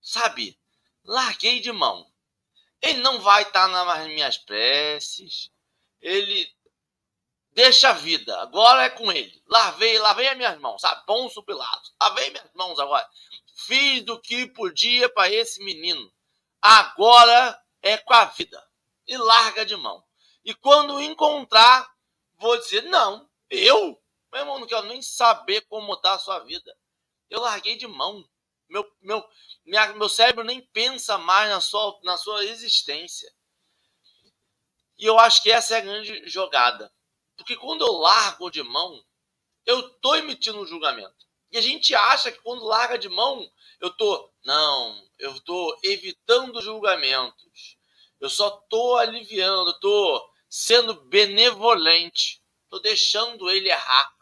[0.00, 0.56] Sabe?
[1.04, 2.12] Larguei de mão.
[2.82, 5.50] Ele não vai estar nas minhas preces.
[6.00, 6.48] Ele
[7.52, 8.38] deixa a vida.
[8.40, 9.42] Agora é com ele.
[9.46, 11.04] Lavei, lavei as minhas mãos, sabe?
[11.06, 11.94] Ponço Pilatos.
[12.00, 13.08] Lavei minhas mãos agora.
[13.66, 16.12] Fiz do que podia para esse menino.
[16.60, 18.62] Agora é com a vida.
[19.06, 20.04] E larga de mão.
[20.44, 21.90] E quando encontrar,
[22.38, 24.00] vou dizer: não, eu?
[24.32, 26.76] Meu irmão, não quero nem saber como mudar a sua vida.
[27.30, 28.28] Eu larguei de mão.
[28.68, 29.24] Meu, meu,
[29.64, 33.30] minha, meu cérebro nem pensa mais na sua, na sua existência.
[34.98, 36.92] E eu acho que essa é a grande jogada.
[37.36, 39.04] Porque quando eu largo de mão,
[39.64, 41.26] eu estou emitindo um julgamento.
[41.50, 43.48] E a gente acha que quando larga de mão,
[43.80, 47.76] eu tô, não, eu estou evitando julgamentos.
[48.20, 54.15] Eu só estou aliviando, estou sendo benevolente, estou deixando ele errar.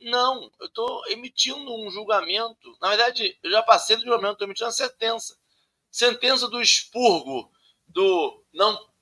[0.00, 2.76] Não, eu estou emitindo um julgamento.
[2.80, 5.38] Na verdade, eu já passei do julgamento, estou emitindo uma sentença.
[5.90, 7.50] Sentença do expurgo,
[7.86, 8.94] do não.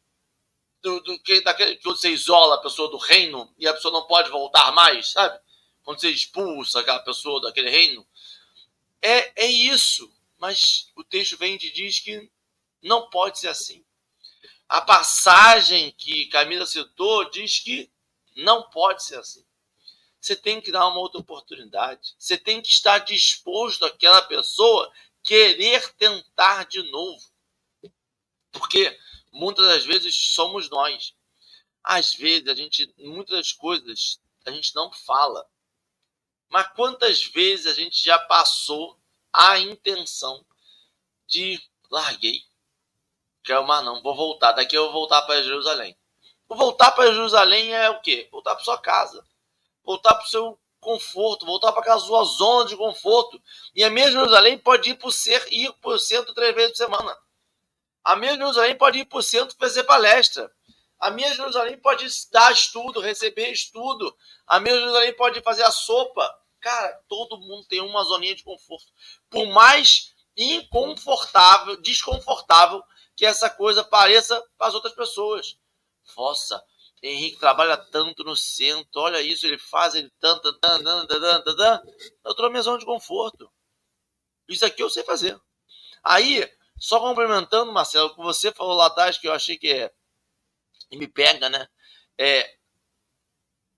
[0.83, 4.07] Do, do, que, daquele, que você isola a pessoa do reino e a pessoa não
[4.07, 5.38] pode voltar mais, sabe?
[5.83, 8.07] Quando você expulsa aquela pessoa daquele reino.
[9.00, 10.12] É, é isso.
[10.38, 12.30] Mas o texto vem e diz que
[12.83, 13.85] não pode ser assim.
[14.68, 17.90] A passagem que Camila citou diz que
[18.37, 19.44] não pode ser assim
[20.24, 22.14] você tem que dar uma outra oportunidade.
[22.18, 24.90] Você tem que estar disposto àquela pessoa
[25.22, 27.22] querer tentar de novo.
[28.50, 28.98] Porque
[29.30, 31.14] muitas das vezes somos nós.
[31.82, 35.46] Às vezes a gente, muitas coisas a gente não fala.
[36.48, 38.98] Mas quantas vezes a gente já passou
[39.30, 40.42] a intenção
[41.26, 41.60] de
[41.90, 42.42] larguei.
[43.42, 44.52] Quero mais não, vou voltar.
[44.52, 45.94] Daqui eu vou voltar para Jerusalém.
[46.48, 48.26] Voltar para Jerusalém é o quê?
[48.32, 49.22] Voltar para sua casa
[49.84, 53.40] voltar para o seu conforto, voltar para aquela sua zona de conforto.
[53.74, 56.76] E a mesma Jerusalém pode ir para o ser, ir o centro três vezes por
[56.76, 57.16] semana.
[58.02, 60.52] A mesma Jerusalém pode ir para o centro fazer palestra.
[60.98, 64.16] A minha Jerusalém pode dar estudo, receber estudo.
[64.46, 66.38] A minha Jerusalém pode fazer a sopa.
[66.60, 68.92] Cara, todo mundo tem uma zoninha de conforto.
[69.28, 72.82] Por mais inconfortável, desconfortável
[73.16, 75.58] que essa coisa pareça para as outras pessoas.
[76.16, 76.62] Nossa,
[77.06, 80.48] Henrique trabalha tanto no centro, olha isso, ele faz, ele tanto.
[80.48, 80.54] Eu
[82.30, 83.52] estou na minha zona de conforto.
[84.48, 85.38] Isso aqui eu sei fazer.
[86.02, 89.92] Aí, só complementando, Marcelo, o que você falou lá atrás, que eu achei que é.
[90.92, 91.68] Me pega, né?
[92.16, 92.56] É,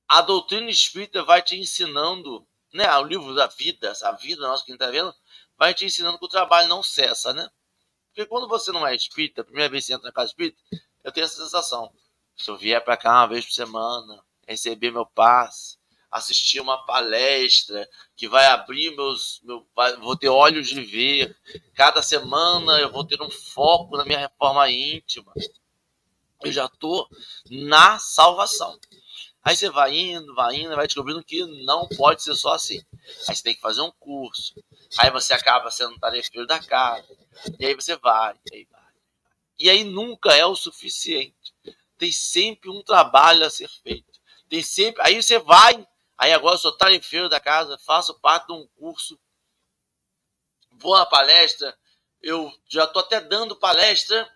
[0.06, 2.88] a doutrina espírita vai te ensinando, né?
[2.98, 5.12] O livro da vida, essa vida nossa que a gente está vendo,
[5.58, 7.50] vai te ensinando que o trabalho não cessa, né?
[8.08, 10.62] Porque quando você não é espírita, a primeira vez que você entra na casa espírita,
[11.02, 11.92] eu tenho essa sensação.
[12.37, 15.79] Se eu vier para cá uma vez por semana, receber meu passe,
[16.11, 19.40] assistir uma palestra que vai abrir meus.
[19.42, 19.66] Meu,
[20.01, 21.37] vou ter olhos de ver.
[21.75, 25.33] Cada semana eu vou ter um foco na minha reforma íntima.
[26.42, 27.09] eu já estou
[27.51, 28.79] na salvação.
[29.42, 32.83] Aí você vai indo, vai indo, vai descobrindo que não pode ser só assim.
[33.29, 34.55] Aí você tem que fazer um curso.
[34.99, 37.07] Aí você acaba sendo tarefeiro da casa.
[37.59, 38.81] E aí você vai, e aí vai.
[39.59, 41.55] E aí nunca é o suficiente.
[41.98, 44.20] Tem sempre um trabalho a ser feito.
[44.48, 45.02] Tem sempre.
[45.02, 45.87] Aí você vai.
[46.18, 49.20] Aí agora eu sou tarefeiro da casa, faço parte de um curso,
[50.72, 51.76] vou na palestra,
[52.22, 54.26] eu já estou até dando palestra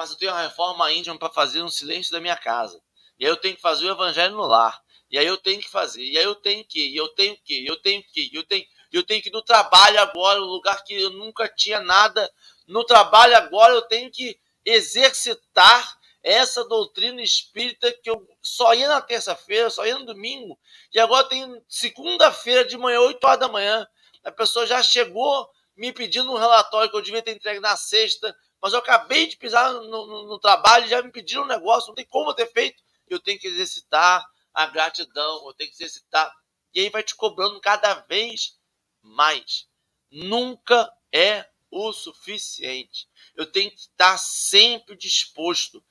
[0.00, 2.80] mas eu tenho uma reforma íntima para fazer no silêncio da minha casa.
[3.18, 4.82] E aí eu tenho que fazer o evangelho no lar.
[5.10, 6.02] E aí eu tenho que fazer.
[6.02, 9.02] E aí eu tenho que, e eu tenho que, eu tenho que, eu tenho, eu
[9.02, 12.32] tenho que ir no trabalho agora, um lugar que eu nunca tinha nada.
[12.66, 19.00] No trabalho agora eu tenho que exercitar essa doutrina espírita que eu só ia na
[19.00, 20.58] terça-feira, só ia no domingo,
[20.92, 23.86] e agora tem segunda-feira de manhã, 8 horas da manhã.
[24.24, 28.36] A pessoa já chegou me pedindo um relatório que eu devia ter entregue na sexta,
[28.60, 31.94] mas eu acabei de pisar no, no, no trabalho, já me pediram um negócio, não
[31.94, 32.82] tem como ter feito.
[33.08, 36.30] Eu tenho que exercitar a gratidão, eu tenho que exercitar.
[36.74, 38.58] E aí vai te cobrando cada vez
[39.02, 39.66] mais.
[40.10, 43.08] Nunca é o suficiente.
[43.34, 45.82] Eu tenho que estar sempre disposto.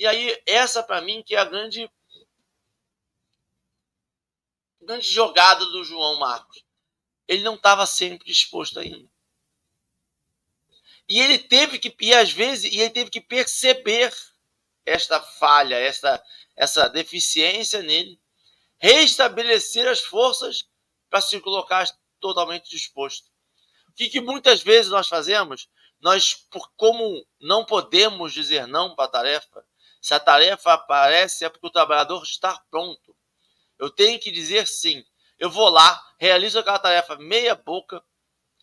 [0.00, 1.86] E aí, essa para mim que é a grande,
[4.80, 6.64] grande jogada do João Marcos.
[7.28, 9.06] Ele não estava sempre disposto ainda.
[11.06, 14.10] E ele teve que, e às vezes, e ele teve que perceber
[14.86, 16.24] esta falha, esta,
[16.56, 18.18] essa deficiência nele,
[18.78, 20.66] restabelecer as forças
[21.10, 21.86] para se colocar
[22.18, 23.28] totalmente disposto.
[23.90, 25.68] O que, que muitas vezes nós fazemos?
[26.00, 29.68] Nós, por como não podemos dizer não para a tarefa,
[30.00, 33.16] se a tarefa aparece é porque o trabalhador está pronto.
[33.78, 35.04] Eu tenho que dizer sim.
[35.38, 38.04] Eu vou lá, realizo aquela tarefa meia boca,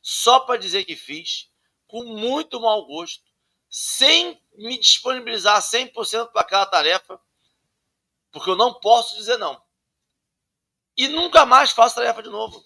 [0.02, 1.50] só para dizer que fiz,
[1.88, 3.24] com muito mau gosto,
[3.70, 7.20] sem me disponibilizar 100% para aquela tarefa,
[8.32, 9.62] porque eu não posso dizer não.
[10.96, 12.64] E nunca mais faço tarefa de novo.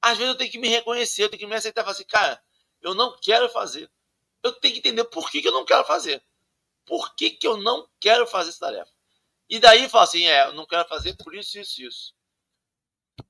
[0.00, 2.04] Às vezes eu tenho que me reconhecer, eu tenho que me aceitar e falar assim,
[2.04, 2.42] cara,
[2.80, 3.90] eu não quero fazer.
[4.42, 6.24] Eu tenho que entender por que, que eu não quero fazer.
[6.88, 8.90] Por que, que eu não quero fazer essa tarefa?
[9.48, 12.14] E daí falo assim, é, eu não quero fazer por isso, isso, isso.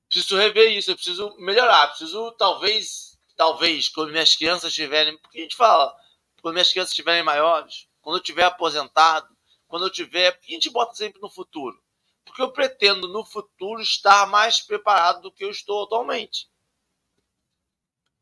[0.07, 5.17] Preciso rever isso, eu preciso melhorar, preciso talvez talvez, quando minhas crianças estiverem.
[5.19, 5.95] Porque a gente fala,
[6.41, 9.33] quando minhas crianças estiverem maiores, quando eu estiver aposentado,
[9.65, 10.37] quando eu tiver.
[10.37, 11.81] A gente bota sempre no futuro.
[12.25, 16.49] Porque eu pretendo no futuro estar mais preparado do que eu estou atualmente.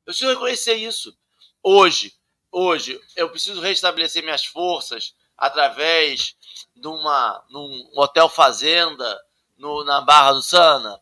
[0.05, 1.17] Eu preciso reconhecer isso.
[1.63, 2.15] Hoje,
[2.51, 6.35] hoje, eu preciso restabelecer minhas forças através
[6.75, 9.19] de uma num hotel fazenda
[9.57, 11.01] no, na Barra do Sana.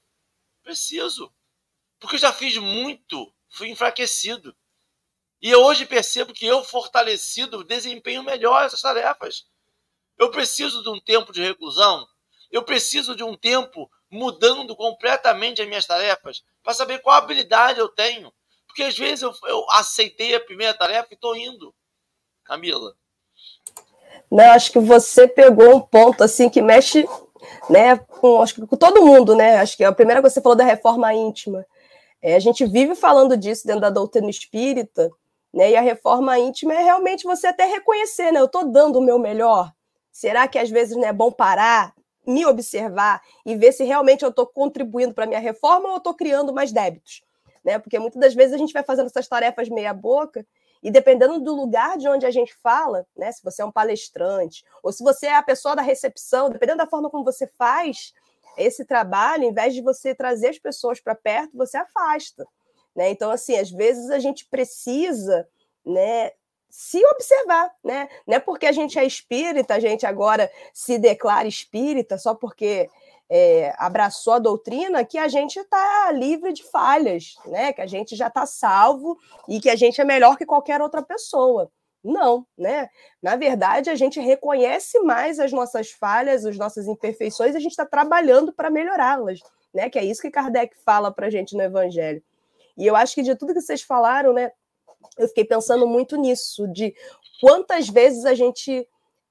[0.63, 1.33] Preciso.
[1.99, 4.55] Porque eu já fiz muito fui enfraquecido.
[5.41, 9.45] E eu hoje percebo que eu, fortalecido, desempenho melhor essas tarefas.
[10.17, 12.07] Eu preciso de um tempo de reclusão,
[12.51, 17.89] eu preciso de um tempo mudando completamente as minhas tarefas, para saber qual habilidade eu
[17.89, 18.33] tenho.
[18.65, 21.75] Porque às vezes eu, eu aceitei a primeira tarefa e estou indo.
[22.43, 22.95] Camila.
[24.31, 27.07] Não, acho que você pegou um ponto assim que mexe
[27.69, 29.57] né, com, acho que com todo mundo, né?
[29.57, 31.65] Acho que a primeira coisa que você falou da reforma íntima.
[32.21, 35.11] É, a gente vive falando disso dentro da doutrina espírita,
[35.53, 35.71] né?
[35.71, 38.39] E a reforma íntima é realmente você até reconhecer, né?
[38.39, 39.71] Eu estou dando o meu melhor.
[40.11, 41.93] Será que às vezes não é bom parar,
[42.25, 46.13] me observar e ver se realmente eu estou contribuindo para a minha reforma ou estou
[46.13, 47.21] criando mais débitos?
[47.63, 47.77] Né?
[47.77, 50.45] Porque muitas das vezes a gente vai fazendo essas tarefas meia boca
[50.85, 53.31] e dependendo do lugar de onde a gente fala, né?
[53.31, 56.85] Se você é um palestrante ou se você é a pessoa da recepção, dependendo da
[56.85, 58.13] forma como você faz,
[58.55, 62.45] esse trabalho, em vez de você trazer as pessoas para perto, você afasta.
[62.95, 63.09] Né?
[63.09, 65.49] Então, assim, às vezes a gente precisa
[65.83, 66.33] né,
[66.69, 68.07] se observar, né?
[68.27, 72.91] Não é porque a gente é espírita, a gente agora se declara espírita só porque
[73.29, 77.73] é, abraçou a doutrina que a gente está livre de falhas, né?
[77.73, 79.17] Que a gente já está salvo
[79.47, 81.71] e que a gente é melhor que qualquer outra pessoa.
[82.03, 82.87] Não, né?
[83.19, 87.71] Na verdade, a gente reconhece mais as nossas falhas, as nossas imperfeições, e a gente
[87.71, 89.39] está trabalhando para melhorá-las,
[89.73, 89.89] né?
[89.89, 92.21] Que é isso que Kardec fala para a gente no Evangelho.
[92.77, 94.51] E eu acho que de tudo que vocês falaram, né?
[95.17, 96.93] Eu fiquei pensando muito nisso, de
[97.41, 98.87] quantas vezes a gente.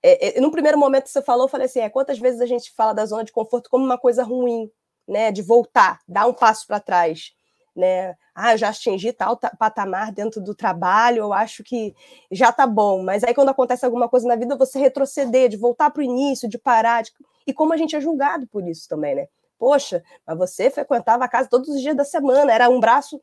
[0.07, 2.47] É, é, no primeiro momento que você falou, eu falei assim: é, quantas vezes a
[2.47, 4.71] gente fala da zona de conforto como uma coisa ruim,
[5.09, 5.33] né?
[5.33, 7.33] De voltar, dar um passo para trás
[7.75, 8.17] né?
[8.35, 11.95] Ah, eu já atingi tal patamar dentro do trabalho, eu acho que
[12.31, 13.03] já tá bom.
[13.03, 16.49] Mas aí quando acontece alguma coisa na vida, você retroceder, de voltar para o início,
[16.49, 17.03] de parar.
[17.03, 17.13] De...
[17.47, 19.27] E como a gente é julgado por isso também, né?
[19.59, 23.21] Poxa, mas você frequentava a casa todos os dias da semana, era um braço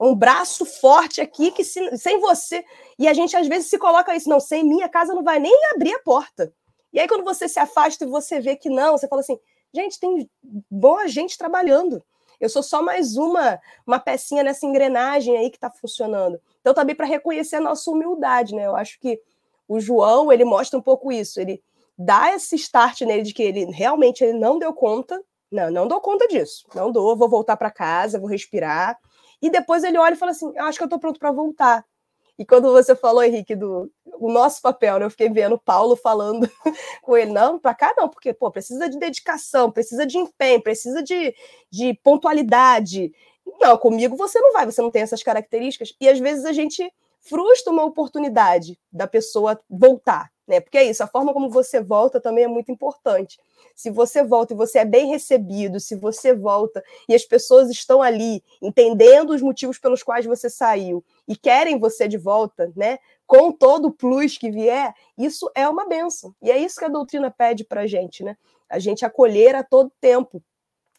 [0.00, 2.64] um braço forte aqui que se, sem você.
[2.98, 5.54] E a gente às vezes se coloca isso, não, sem minha casa não vai nem
[5.74, 6.52] abrir a porta.
[6.92, 9.38] E aí, quando você se afasta e você vê que não, você fala assim:
[9.72, 10.28] gente, tem
[10.70, 12.02] boa gente trabalhando.
[12.40, 16.40] Eu sou só mais uma, uma pecinha nessa engrenagem aí que está funcionando.
[16.60, 18.66] Então, também para reconhecer a nossa humildade, né?
[18.66, 19.20] Eu acho que
[19.68, 21.38] o João, ele mostra um pouco isso.
[21.38, 21.62] Ele
[21.98, 25.22] dá esse start nele de que ele realmente ele não deu conta.
[25.52, 26.66] Não, não dou conta disso.
[26.74, 28.98] Não dou, vou voltar para casa, vou respirar.
[29.42, 31.84] E depois ele olha e fala assim: acho que eu estou pronto para voltar.
[32.38, 35.04] E quando você falou, Henrique, do o nosso papel, né?
[35.04, 36.48] Eu fiquei vendo Paulo falando
[37.02, 41.02] com ele, não, para cá não, porque, pô, precisa de dedicação, precisa de empenho, precisa
[41.02, 41.34] de,
[41.70, 43.12] de pontualidade.
[43.60, 45.94] Não, comigo você não vai, você não tem essas características.
[46.00, 46.90] E às vezes a gente
[47.20, 50.60] frustra uma oportunidade da pessoa voltar, né?
[50.60, 53.38] Porque é isso, a forma como você volta também é muito importante.
[53.74, 58.02] Se você volta e você é bem recebido, se você volta e as pessoas estão
[58.02, 62.98] ali entendendo os motivos pelos quais você saiu e querem você de volta, né?
[63.26, 66.34] Com todo o plus que vier, isso é uma benção.
[66.42, 68.36] E é isso que a doutrina pede para a gente, né?
[68.68, 70.42] A gente acolher a todo tempo,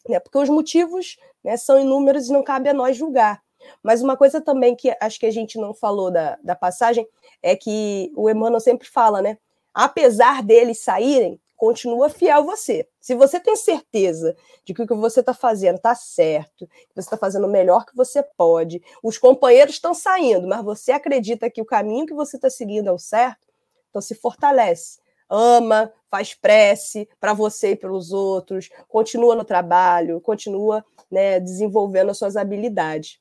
[0.08, 0.18] né?
[0.18, 3.42] Porque os motivos né, são inúmeros e não cabe a nós julgar.
[3.82, 7.06] Mas uma coisa também que acho que a gente não falou da, da passagem
[7.42, 9.38] é que o Emmanuel sempre fala, né?
[9.74, 12.88] Apesar deles saírem, continua fiel você.
[13.00, 17.06] Se você tem certeza de que o que você está fazendo está certo, que você
[17.06, 21.62] está fazendo o melhor que você pode, os companheiros estão saindo, mas você acredita que
[21.62, 23.46] o caminho que você está seguindo é o certo,
[23.88, 24.98] então se fortalece.
[25.30, 32.18] Ama, faz prece para você e pelos outros, continua no trabalho, continua né, desenvolvendo as
[32.18, 33.20] suas habilidades.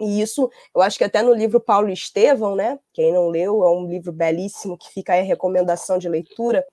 [0.00, 2.78] E isso, eu acho que até no livro Paulo Estevão, né?
[2.92, 6.64] Quem não leu, é um livro belíssimo que fica aí a recomendação de leitura.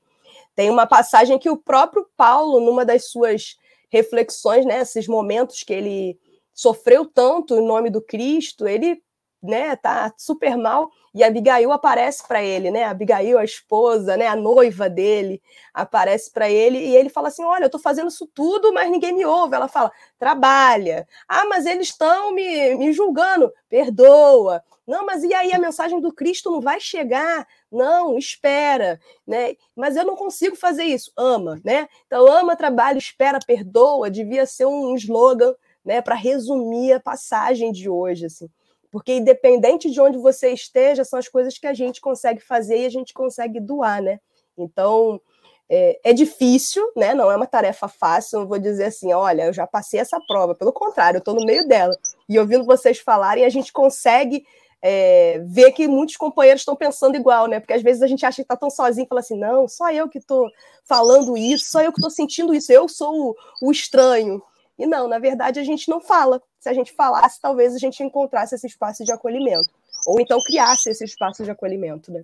[0.56, 3.58] Tem uma passagem que o próprio Paulo, numa das suas
[3.90, 6.20] reflexões, né, esses momentos que ele
[6.54, 9.02] sofreu tanto em nome do Cristo, ele
[9.46, 12.84] né, tá super mal, e Abigail aparece para ele, né?
[12.86, 15.42] Abigail, a esposa, né, a noiva dele,
[15.74, 19.14] aparece para ele e ele fala assim: "Olha, eu estou fazendo isso tudo, mas ninguém
[19.14, 19.56] me ouve".
[19.56, 21.08] Ela fala: "Trabalha".
[21.28, 23.52] "Ah, mas eles estão me, me julgando".
[23.70, 24.62] "Perdoa".
[24.88, 27.48] "Não, mas e aí a mensagem do Cristo não vai chegar".
[27.72, 29.56] "Não, espera", né?
[29.76, 31.12] "Mas eu não consigo fazer isso".
[31.18, 31.88] Ama, né?
[32.08, 37.88] Então ama, trabalha, espera, perdoa, devia ser um slogan, né, para resumir a passagem de
[37.90, 38.50] hoje assim.
[38.96, 42.86] Porque independente de onde você esteja, são as coisas que a gente consegue fazer e
[42.86, 44.22] a gente consegue doar, né?
[44.58, 45.20] Então,
[45.70, 47.14] é, é, difícil, né?
[47.14, 48.40] Não é uma tarefa fácil.
[48.40, 50.56] Não vou dizer assim, olha, eu já passei essa prova.
[50.56, 51.94] Pelo contrário, eu estou no meio dela.
[52.30, 54.46] E ouvindo vocês falarem, a gente consegue
[54.82, 57.60] é, ver que muitos companheiros estão pensando igual, né?
[57.60, 60.08] Porque às vezes a gente acha que está tão sozinho fala assim, não, só eu
[60.08, 60.50] que estou
[60.86, 64.42] falando isso, só eu que estou sentindo isso, eu sou o, o estranho.
[64.80, 66.42] E não, na verdade, a gente não fala.
[66.66, 69.70] Se a gente falasse, talvez a gente encontrasse esse espaço de acolhimento.
[70.08, 72.24] Ou então criasse esse espaço de acolhimento, né?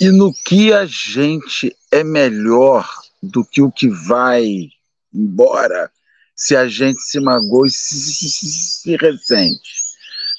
[0.00, 2.88] E no que a gente é melhor
[3.22, 4.70] do que o que vai
[5.12, 5.90] embora
[6.34, 9.70] se a gente se magoa e se, se, se ressente?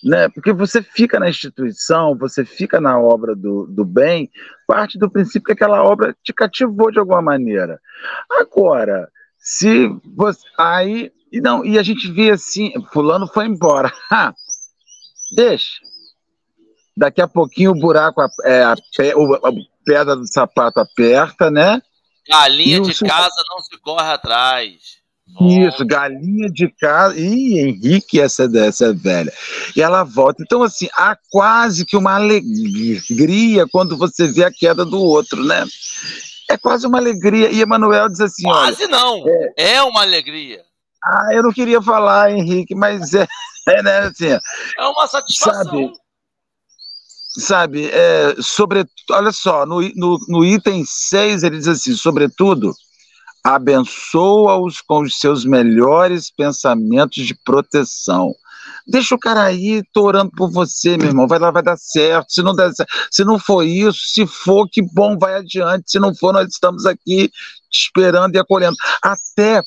[0.04, 0.28] Né?
[0.30, 4.32] Porque você fica na instituição, você fica na obra do, do bem,
[4.66, 7.80] parte do princípio que aquela obra te cativou de alguma maneira.
[8.32, 9.12] Agora,
[9.46, 13.94] se você, aí e não e a gente vê assim, fulano foi embora.
[15.36, 15.86] deixa.
[16.98, 19.52] Daqui a pouquinho o buraco é, a, a,
[19.86, 21.80] pedra do sapato aperta, né?
[22.28, 24.96] Galinha de casa não se corre atrás.
[25.42, 27.20] Isso, galinha de casa.
[27.20, 29.32] Ih, Henrique, essa, essa é velha.
[29.76, 30.42] E ela volta.
[30.42, 35.66] Então, assim, há quase que uma alegria quando você vê a queda do outro, né?
[36.50, 37.50] É quase uma alegria.
[37.50, 39.74] E Emanuel diz assim: Quase olha, não, é...
[39.76, 40.64] é uma alegria.
[41.04, 43.28] Ah, eu não queria falar, Henrique, mas é,
[43.70, 44.28] é né, assim.
[44.28, 45.64] É uma satisfação.
[45.64, 45.94] Sabe,
[47.38, 52.74] sabe é, sobre, olha só, no, no, no item 6 ele diz assim: sobretudo,
[53.44, 58.36] abençoa-os com os seus melhores pensamentos de proteção
[58.88, 61.28] Deixa o cara aí, tô orando por você, meu irmão.
[61.28, 62.32] Vai lá, vai dar certo.
[62.32, 62.72] Se não der
[63.10, 65.92] se não for isso, se for, que bom, vai adiante.
[65.92, 67.30] Se não for, nós estamos aqui
[67.70, 68.76] te esperando e acolhendo.
[69.02, 69.64] Até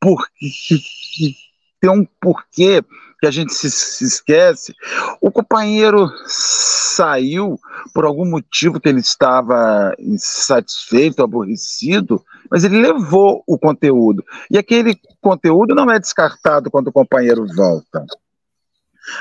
[0.00, 0.80] porque
[1.80, 2.82] tem um porquê
[3.22, 4.74] que a gente se, se, esquece.
[5.20, 7.56] O companheiro saiu
[7.94, 14.24] por algum motivo que ele estava insatisfeito, aborrecido, mas ele levou o conteúdo.
[14.50, 18.04] E aquele conteúdo não é descartado quando o companheiro volta.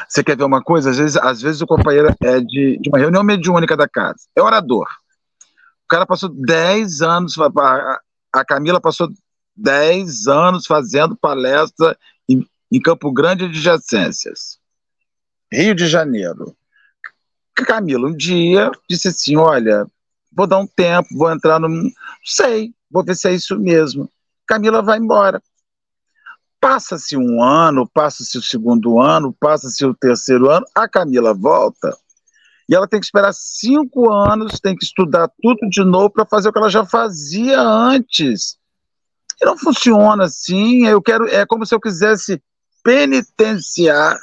[0.08, 0.92] Você quer ver uma coisa?
[0.92, 4.42] Às vezes, às vezes o companheiro é de, de uma reunião mediúnica da casa, é
[4.42, 4.88] orador.
[5.86, 7.36] O cara passou 10 anos,
[8.34, 9.10] a Camila passou
[9.56, 11.98] 10 anos fazendo palestra
[12.30, 14.60] em, em Campo Grande de adjacências,
[15.52, 16.56] Rio de Janeiro.
[17.54, 19.86] Camila, um dia, disse assim: Olha,
[20.32, 21.92] vou dar um tempo, vou entrar no.
[22.24, 24.10] Sei, vou ver se é isso mesmo.
[24.48, 25.42] Camila vai embora.
[26.62, 31.94] Passa-se um ano, passa-se o segundo ano, passa-se o terceiro ano, a Camila volta
[32.72, 36.48] e ela tem que esperar cinco anos, tem que estudar tudo de novo para fazer
[36.48, 38.58] o que ela já fazia antes.
[39.42, 40.88] E não funciona assim.
[40.88, 42.42] Eu quero, é como se eu quisesse
[42.82, 44.18] penitenciar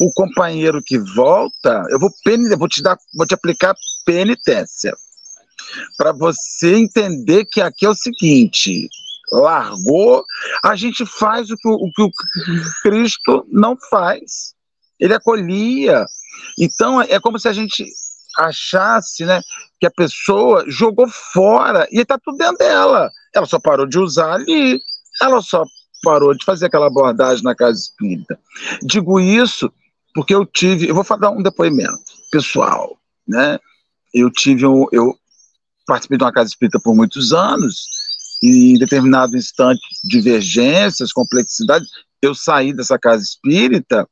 [0.00, 1.84] o companheiro que volta.
[1.90, 2.10] Eu vou,
[2.58, 4.92] vou te dar, vou te aplicar penitência
[5.96, 8.88] para você entender que aqui é o seguinte:
[9.32, 10.24] largou,
[10.64, 12.10] a gente faz o que o, que o
[12.82, 14.54] Cristo não faz.
[14.98, 16.04] Ele acolhia.
[16.58, 17.86] Então é como se a gente
[18.36, 19.40] achasse, né,
[19.80, 23.10] que a pessoa jogou fora e está tudo dentro dela.
[23.34, 24.80] Ela só parou de usar ali.
[25.20, 25.64] Ela só
[26.02, 28.38] parou de fazer aquela abordagem na casa espírita.
[28.82, 29.70] Digo isso
[30.14, 32.00] porque eu tive, eu vou dar um depoimento
[32.30, 33.58] pessoal, né?
[34.12, 35.14] Eu tive um, eu
[35.86, 37.86] participei de uma casa espírita por muitos anos
[38.42, 41.88] e em determinado instante, divergências, complexidades,
[42.22, 44.08] eu saí dessa casa espírita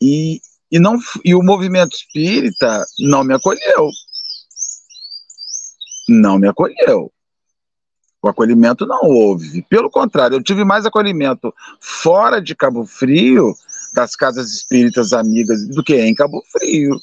[0.00, 0.40] e,
[0.70, 3.90] e, não, e o movimento espírita não me acolheu.
[6.08, 7.10] Não me acolheu.
[8.22, 9.62] O acolhimento não houve.
[9.62, 13.54] Pelo contrário, eu tive mais acolhimento fora de Cabo Frio,
[13.94, 17.00] das casas espíritas amigas, do que em Cabo Frio.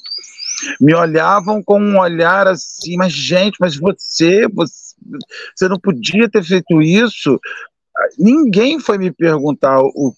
[0.80, 4.84] Me olhavam com um olhar assim, mas gente, mas você, você
[5.54, 7.38] você não podia ter feito isso.
[8.18, 10.14] Ninguém foi me perguntar o,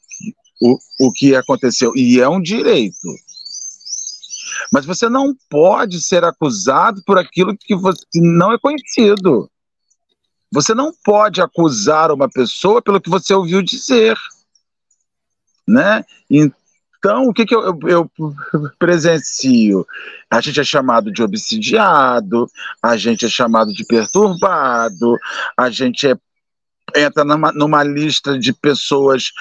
[0.63, 3.09] o, o que aconteceu, e é um direito.
[4.73, 9.51] Mas você não pode ser acusado por aquilo que você não é conhecido.
[10.53, 14.17] Você não pode acusar uma pessoa pelo que você ouviu dizer.
[15.69, 16.05] Né?
[16.31, 16.57] Então,
[17.15, 18.11] o que, que eu, eu, eu,
[18.79, 19.87] presencio?
[20.31, 22.51] A gente é chamado de obsidiado,
[22.83, 25.17] a gente é chamado de perturbado,
[25.57, 26.17] a gente é,
[26.97, 29.33] entra numa, numa lista de pessoas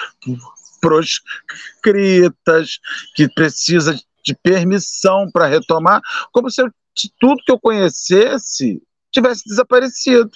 [0.80, 2.78] proscritas,
[3.14, 6.00] que precisa de permissão para retomar,
[6.32, 6.70] como se eu,
[7.18, 10.30] tudo que eu conhecesse tivesse desaparecido.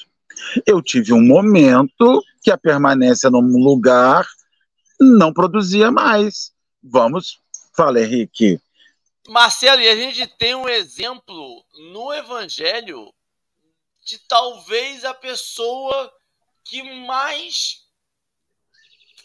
[0.67, 4.27] Eu tive um momento que a permanência num lugar
[4.99, 6.53] não produzia mais.
[6.83, 7.41] Vamos,
[7.77, 8.61] fala Henrique.
[9.29, 13.15] Marcelo, e a gente tem um exemplo no Evangelho
[14.03, 16.13] de talvez a pessoa
[16.65, 17.87] que mais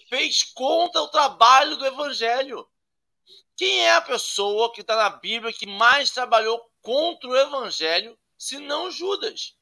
[0.10, 2.68] fez contra o trabalho do Evangelho.
[3.56, 8.60] Quem é a pessoa que está na Bíblia que mais trabalhou contra o Evangelho, se
[8.60, 9.56] não Judas?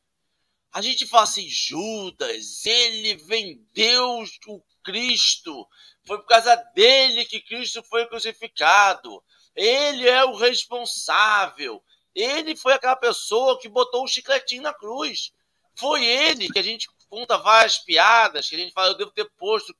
[0.71, 5.67] A gente fala assim, Judas, ele vendeu o Cristo,
[6.05, 9.23] foi por causa dele que Cristo foi crucificado.
[9.55, 11.81] Ele é o responsável.
[12.13, 15.31] Ele foi aquela pessoa que botou o chicletinho na cruz.
[15.75, 19.29] Foi ele que a gente conta várias piadas, que a gente fala, eu devo ter
[19.37, 19.73] posto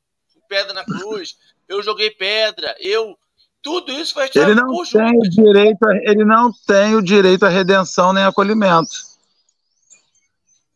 [0.48, 1.36] pedra na cruz,
[1.68, 3.18] eu joguei pedra, eu.
[3.62, 7.46] Tudo isso foi ele não por tem o direito a, Ele não tem o direito
[7.46, 8.92] à redenção nem acolhimento.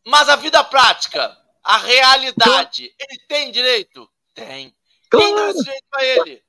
[0.05, 4.09] Mas a vida prática, a realidade, ele tem direito?
[4.38, 4.72] Tem.
[5.10, 5.26] Claro.
[5.26, 6.46] Quem deu esse direito pra ele?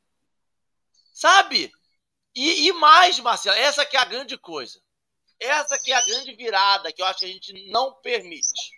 [1.14, 1.72] Sabe?
[2.34, 4.78] E, e, mais, Marcelo, essa que é a grande coisa.
[5.40, 8.76] Essa que é a grande virada que eu acho que a gente não permite.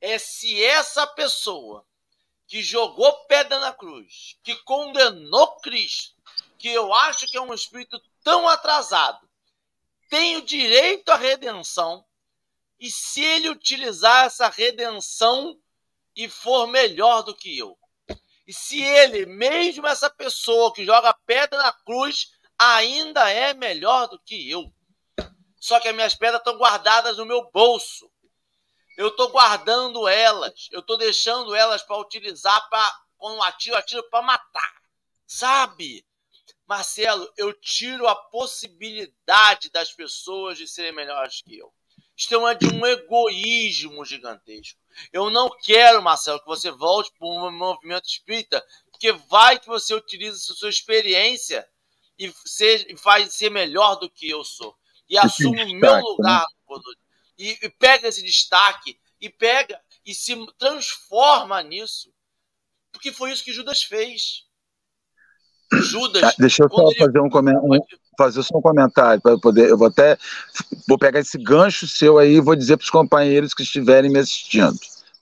[0.00, 1.86] É se essa pessoa
[2.46, 6.14] que jogou pedra na cruz, que condenou Cristo,
[6.58, 9.26] que eu acho que é um espírito tão atrasado,
[10.10, 12.04] tem o direito à redenção,
[12.78, 15.58] e se ele utilizar essa redenção
[16.14, 17.76] e for melhor do que eu,
[18.46, 24.20] e se ele, mesmo essa pessoa que joga pedra na cruz, ainda é melhor do
[24.20, 24.72] que eu.
[25.58, 28.10] Só que as minhas pedras estão guardadas no meu bolso.
[28.96, 30.68] Eu estou guardando elas.
[30.70, 34.74] Eu estou deixando elas para utilizar para quando atiro, atiro para matar.
[35.26, 36.06] Sabe?
[36.66, 41.72] Marcelo, eu tiro a possibilidade das pessoas de serem melhores que eu.
[42.16, 44.80] Isso é de um egoísmo gigantesco.
[45.12, 49.94] Eu não quero, Marcelo, que você volte para um movimento espírita, porque vai que você
[49.94, 51.68] utiliza a sua experiência
[52.18, 54.74] e, seja, e faz ser melhor do que eu sou.
[55.08, 56.46] E assume o meu lugar.
[56.68, 56.78] Né?
[57.38, 62.10] E, e pega esse destaque, e pega e se transforma nisso.
[62.90, 64.46] Porque foi isso que Judas fez.
[65.70, 66.22] Judas.
[66.22, 67.80] Tá, deixa eu só fazer um, um,
[68.16, 69.68] fazer só um comentário para poder.
[69.70, 70.16] Eu vou até
[70.88, 74.18] vou pegar esse gancho seu aí e vou dizer para os companheiros que estiverem me
[74.18, 74.76] assistindo,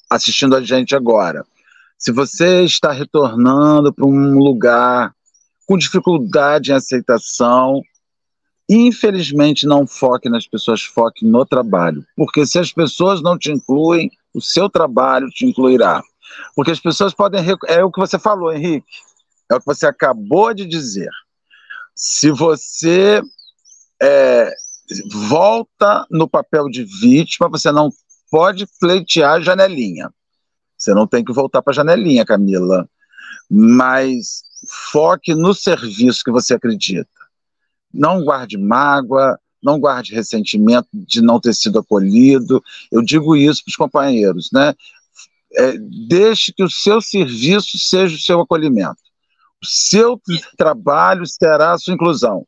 [0.08, 1.44] assistindo a gente agora.
[1.98, 5.14] Se você está retornando para um lugar
[5.66, 7.82] com dificuldade em aceitação,
[8.68, 12.04] infelizmente, não foque nas pessoas, foque no trabalho.
[12.16, 16.02] Porque se as pessoas não te incluem, o seu trabalho te incluirá.
[16.54, 17.40] Porque as pessoas podem.
[17.68, 18.86] É o que você falou, Henrique.
[19.50, 21.10] É o que você acabou de dizer.
[21.94, 23.22] Se você
[24.02, 24.52] é,
[25.28, 27.90] volta no papel de vítima, você não
[28.30, 30.12] pode pleitear janelinha.
[30.76, 32.88] Você não tem que voltar para a janelinha, Camila.
[33.48, 34.42] Mas
[34.90, 37.08] foque no serviço que você acredita.
[37.92, 42.62] Não guarde mágoa, não guarde ressentimento de não ter sido acolhido.
[42.90, 44.74] Eu digo isso para os companheiros, né?
[45.56, 45.78] É,
[46.08, 49.03] deixe que o seu serviço seja o seu acolhimento.
[49.64, 52.46] Seu e, trabalho será a sua inclusão.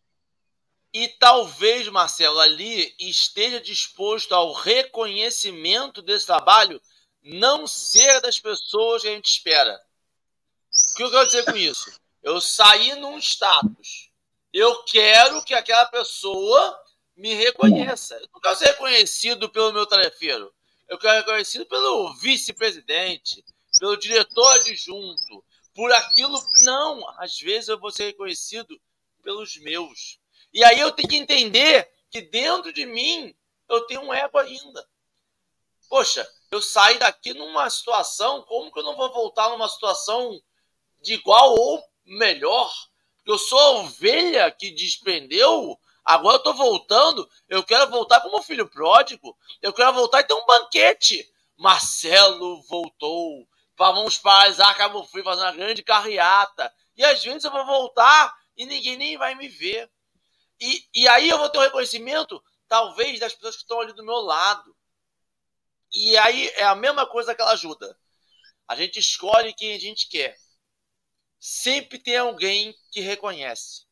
[0.93, 6.81] E talvez, Marcelo, ali esteja disposto ao reconhecimento desse trabalho
[7.23, 9.79] não ser das pessoas que a gente espera.
[10.93, 11.93] O que eu quero dizer com isso?
[12.23, 14.11] Eu saí num status.
[14.53, 16.79] Eu quero que aquela pessoa
[17.17, 18.14] me reconheça.
[18.14, 20.53] Eu não quero ser reconhecido pelo meu tarefeiro.
[20.89, 23.45] Eu quero ser reconhecido pelo vice-presidente,
[23.79, 25.45] pelo diretor adjunto,
[25.77, 26.43] por aquilo.
[26.62, 28.81] Não, às vezes eu vou ser reconhecido
[29.22, 30.18] pelos meus.
[30.53, 33.37] E aí eu tenho que entender que dentro de mim
[33.68, 34.89] eu tenho um ego ainda.
[35.89, 40.41] Poxa, eu saí daqui numa situação, como que eu não vou voltar numa situação
[41.03, 42.72] de igual ou melhor?
[43.24, 48.68] Eu sou a ovelha que desprendeu, agora eu tô voltando, eu quero voltar como filho
[48.68, 51.29] pródigo, eu quero voltar e ter um banquete.
[51.57, 53.47] Marcelo voltou,
[53.77, 56.72] vamos para Isaac Cabo Frio fazer uma grande carreata.
[56.97, 59.91] E às vezes eu vou voltar e ninguém nem vai me ver.
[60.61, 63.93] E, e aí eu vou ter o um reconhecimento, talvez, das pessoas que estão ali
[63.93, 64.74] do meu lado.
[65.93, 67.99] E aí é a mesma coisa que ela ajuda.
[68.66, 70.37] A gente escolhe quem a gente quer.
[71.39, 73.87] Sempre tem alguém que reconhece.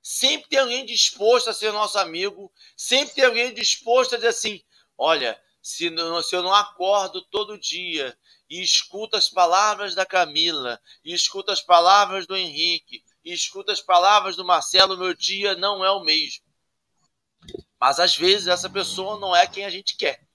[0.00, 2.52] Sempre tem alguém disposto a ser nosso amigo.
[2.76, 4.62] Sempre tem alguém disposto a dizer assim:
[4.96, 8.18] olha, se, não, se eu não acordo todo dia
[8.50, 13.80] e escuto as palavras da Camila, e escuto as palavras do Henrique, e escuto as
[13.80, 16.44] palavras do Marcelo, meu dia não é o mesmo.
[17.80, 20.26] Mas às vezes essa pessoa não é quem a gente quer.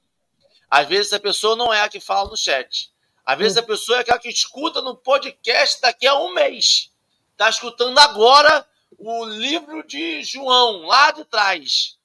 [0.69, 2.91] Às vezes essa pessoa não é a que fala no chat.
[3.25, 6.93] Às vezes a pessoa é aquela que escuta no podcast daqui a um mês.
[7.34, 8.67] Está escutando agora
[8.97, 11.99] o livro de João, lá de trás.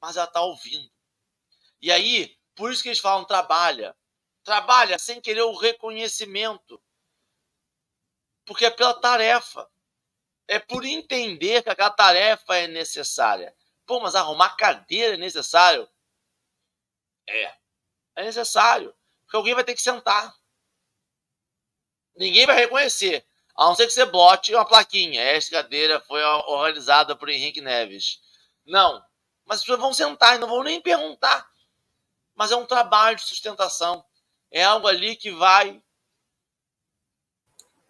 [0.00, 0.90] Mas ela está ouvindo.
[1.80, 3.96] E aí, por isso que eles falam trabalha.
[4.42, 6.82] Trabalha sem querer o reconhecimento.
[8.44, 9.70] Porque é pela tarefa.
[10.48, 13.54] É por entender que aquela tarefa é necessária.
[13.86, 15.88] Pô, mas arrumar cadeira é necessário?
[17.28, 17.54] É.
[18.16, 18.92] É necessário.
[19.22, 20.34] Porque alguém vai ter que sentar.
[22.16, 23.24] Ninguém vai reconhecer.
[23.54, 25.22] A não ser que você bote uma plaquinha.
[25.22, 28.20] Esta cadeira foi organizada por Henrique Neves.
[28.66, 29.00] Não.
[29.44, 31.48] Mas as pessoas vão sentar e não vão nem perguntar.
[32.38, 34.04] Mas é um trabalho de sustentação.
[34.48, 35.82] É algo ali que vai.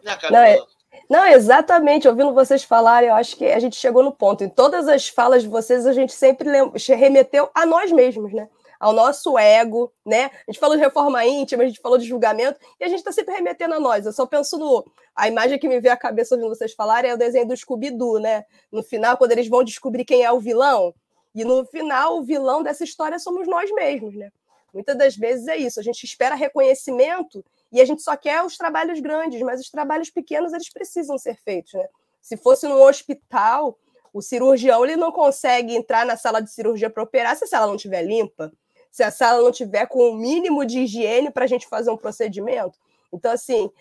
[0.01, 0.59] Né, Não, é...
[1.07, 2.07] Não, exatamente.
[2.07, 4.43] Ouvindo vocês falarem, eu acho que a gente chegou no ponto.
[4.43, 6.49] Em todas as falas de vocês, a gente sempre
[6.95, 8.49] remeteu a nós mesmos, né?
[8.79, 10.31] Ao nosso ego, né?
[10.47, 13.11] A gente falou de reforma íntima, a gente falou de julgamento, e a gente está
[13.11, 14.05] sempre remetendo a nós.
[14.05, 14.83] Eu só penso no.
[15.15, 18.19] A imagem que me veio à cabeça ouvindo vocês falarem é o desenho do Scooby-Doo,
[18.19, 18.45] né?
[18.71, 20.95] No final, quando eles vão descobrir quem é o vilão,
[21.33, 24.31] e no final, o vilão dessa história somos nós mesmos, né?
[24.73, 25.79] Muitas das vezes é isso.
[25.79, 30.09] A gente espera reconhecimento e a gente só quer os trabalhos grandes, mas os trabalhos
[30.09, 31.87] pequenos eles precisam ser feitos, né?
[32.21, 33.77] Se fosse num hospital,
[34.13, 37.67] o cirurgião ele não consegue entrar na sala de cirurgia para operar se a sala
[37.67, 38.51] não estiver limpa,
[38.91, 41.97] se a sala não tiver com o mínimo de higiene para a gente fazer um
[41.97, 42.77] procedimento.
[43.11, 43.71] Então, assim,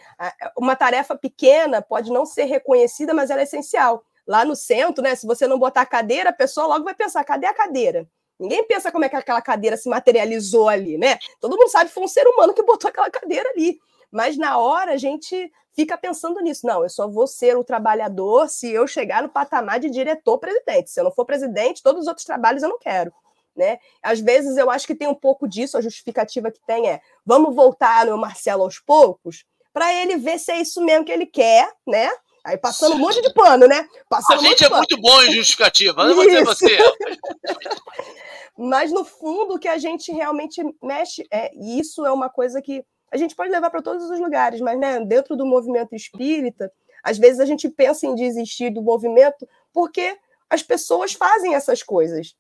[0.57, 4.05] uma tarefa pequena pode não ser reconhecida, mas ela é essencial.
[4.27, 5.15] Lá no centro, né?
[5.15, 8.07] Se você não botar a cadeira, a pessoa logo vai pensar: cadê a cadeira?
[8.39, 11.19] Ninguém pensa como é que aquela cadeira se materializou ali, né?
[11.41, 13.79] Todo mundo sabe que foi um ser humano que botou aquela cadeira ali.
[14.11, 16.67] Mas na hora a gente fica pensando nisso.
[16.67, 20.91] Não, eu só vou ser o trabalhador se eu chegar no patamar de diretor-presidente.
[20.91, 23.13] Se eu não for presidente, todos os outros trabalhos eu não quero.
[23.55, 23.79] Né?
[24.01, 27.55] Às vezes eu acho que tem um pouco disso, a justificativa que tem é vamos
[27.57, 31.69] voltar no Marcelo aos poucos, para ele ver se é isso mesmo que ele quer,
[31.85, 32.09] né?
[32.49, 33.87] Aí passando um monte de pano, né?
[34.09, 36.79] Passando a gente é muito bom em justificativa, não vou dizer você.
[38.57, 42.63] Mas no fundo, o que a gente realmente mexe, é, e isso é uma coisa
[42.63, 42.83] que
[43.13, 46.71] a gente pode levar para todos os lugares, mas né, dentro do movimento espírita,
[47.03, 50.17] às vezes a gente pensa em desistir do movimento porque
[50.51, 52.35] as pessoas fazem essas coisas.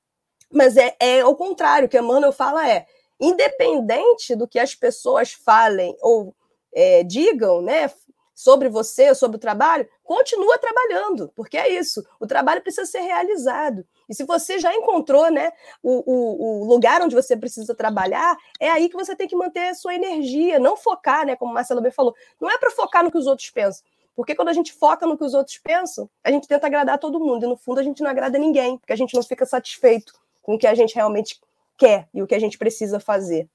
[0.50, 2.86] Mas é, é o contrário, o que a Emmanuel fala é,
[3.20, 6.34] independente do que as pessoas falem ou
[6.74, 7.90] é, digam, né,
[8.38, 12.06] sobre você, sobre o trabalho, continua trabalhando, porque é isso.
[12.20, 13.84] O trabalho precisa ser realizado.
[14.08, 15.50] E se você já encontrou né,
[15.82, 19.70] o, o, o, lugar onde você precisa trabalhar, é aí que você tem que manter
[19.70, 21.34] a sua energia, não focar, né?
[21.34, 23.84] Como Marcelo B falou, não é para focar no que os outros pensam.
[24.14, 27.18] Porque quando a gente foca no que os outros pensam, a gente tenta agradar todo
[27.18, 27.44] mundo.
[27.44, 30.54] E no fundo a gente não agrada ninguém, porque a gente não fica satisfeito com
[30.54, 31.40] o que a gente realmente
[31.76, 33.48] quer e o que a gente precisa fazer.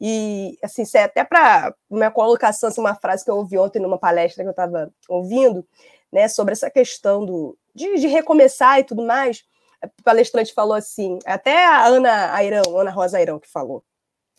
[0.00, 3.98] E, assim, é até para minha colocação, assim, uma frase que eu ouvi ontem numa
[3.98, 5.66] palestra que eu estava ouvindo,
[6.12, 9.44] né, sobre essa questão do, de, de, recomeçar e tudo mais.
[9.82, 13.84] O palestrante falou assim, até a Ana Airão, Ana Rosa Airão que falou.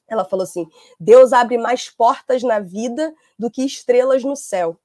[0.09, 0.67] Ela falou assim:
[0.99, 4.77] Deus abre mais portas na vida do que estrelas no céu.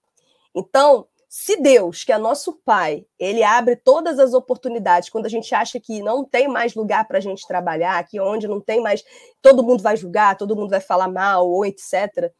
[0.55, 1.07] Então,
[1.37, 5.80] se Deus, que é nosso Pai, ele abre todas as oportunidades quando a gente acha
[5.80, 9.03] que não tem mais lugar para a gente trabalhar, que onde não tem mais,
[9.43, 12.32] todo mundo vai julgar, todo mundo vai falar mal ou etc.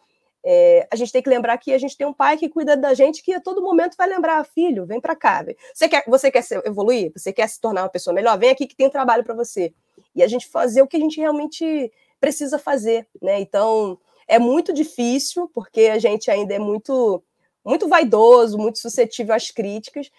[0.45, 2.95] É, a gente tem que lembrar que a gente tem um pai que cuida da
[2.95, 5.45] gente que a todo momento vai lembrar, filho, vem para cá.
[5.75, 7.11] Você quer, você quer evoluir?
[7.17, 8.39] Você quer se tornar uma pessoa melhor?
[8.39, 9.75] Vem aqui que tem trabalho para você.
[10.15, 11.91] E a gente fazer o que a gente realmente
[12.21, 13.41] precisa fazer, né?
[13.41, 17.25] Então, é muito difícil, porque a gente ainda é muito
[17.65, 20.11] muito vaidoso, muito suscetível às críticas,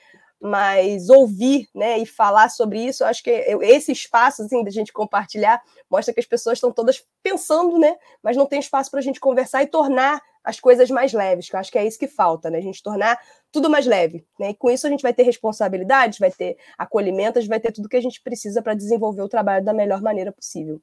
[0.41, 5.61] mas ouvir né, e falar sobre isso, acho que esse espaço assim, da gente compartilhar
[5.89, 9.19] mostra que as pessoas estão todas pensando, né, mas não tem espaço para a gente
[9.19, 12.51] conversar e tornar as coisas mais leves, que eu acho que é isso que falta,
[12.51, 12.59] né?
[12.59, 13.19] A gente tornar
[13.51, 14.23] tudo mais leve.
[14.39, 14.51] Né?
[14.51, 17.97] E com isso a gente vai ter responsabilidade, vai ter acolhimento, vai ter tudo que
[17.97, 20.79] a gente precisa para desenvolver o trabalho da melhor maneira possível.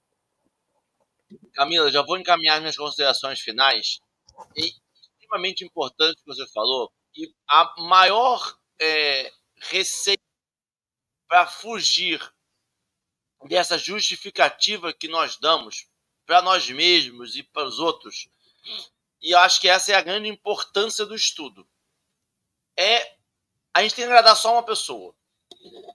[1.55, 4.01] Camila, já vou encaminhar minhas considerações finais.
[4.57, 4.73] E
[5.33, 10.23] extremamente importante que você falou, e a maior é, receita
[11.27, 12.21] para fugir
[13.45, 15.89] dessa justificativa que nós damos
[16.27, 18.29] para nós mesmos e para os outros,
[19.21, 21.67] e eu acho que essa é a grande importância do estudo,
[22.77, 23.17] é
[23.75, 25.15] a gente tem que agradar só uma pessoa.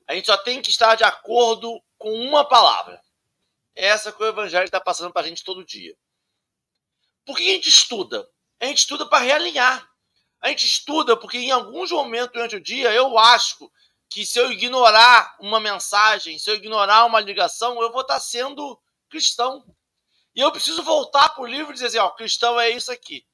[0.08, 3.02] A gente só tem que estar de acordo com uma palavra.
[3.76, 5.96] Essa que o Evangelho está passando para a gente todo dia.
[7.24, 8.28] Por que a gente estuda?
[8.60, 9.88] A gente estuda para realinhar.
[10.42, 13.72] A gente estuda porque em alguns momentos durante o dia eu acho
[14.10, 18.80] que se eu ignorar uma mensagem, se eu ignorar uma ligação, eu vou estar sendo
[19.10, 19.66] cristão.
[20.36, 23.26] E eu preciso voltar para o livro e dizer assim, ó, cristão é isso aqui.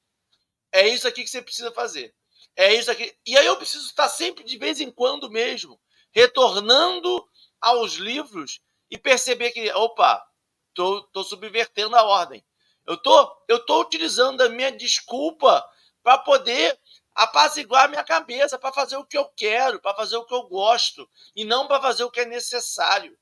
[0.72, 2.14] É isso aqui que você precisa fazer.
[2.56, 3.14] É isso aqui.
[3.26, 5.80] E aí eu preciso estar sempre, de vez em quando mesmo,
[6.12, 7.28] retornando
[7.60, 8.60] aos livros
[8.90, 10.24] e perceber que, opa,
[10.72, 12.44] tô, tô subvertendo a ordem.
[12.86, 15.64] Eu tô, eu tô utilizando a minha desculpa
[16.02, 16.78] para poder
[17.14, 20.42] apaziguar a minha cabeça, para fazer o que eu quero, para fazer o que eu
[20.42, 23.16] gosto, e não para fazer o que é necessário.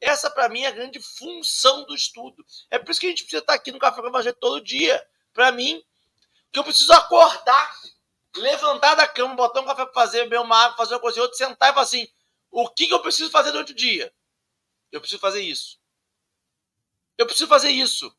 [0.00, 2.44] Essa, para mim, é a grande função do estudo.
[2.70, 5.04] É por isso que a gente precisa estar aqui no Café com Evangelho todo dia.
[5.32, 5.82] Para mim,
[6.52, 7.72] que eu preciso acordar,
[8.36, 11.36] levantar da cama, botar um café para fazer, beber uma fazer uma coisa e outra,
[11.36, 12.08] sentar e falar assim:
[12.50, 14.12] o que, que eu preciso fazer durante o dia?
[14.90, 15.78] Eu preciso fazer isso.
[17.16, 18.14] Eu preciso fazer isso.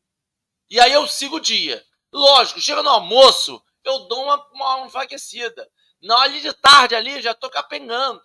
[0.69, 1.83] E aí eu sigo o dia.
[2.11, 5.69] Lógico, chega no almoço, eu dou uma, uma enfraquecida.
[6.01, 8.21] Na hora de tarde ali, já tô capengando.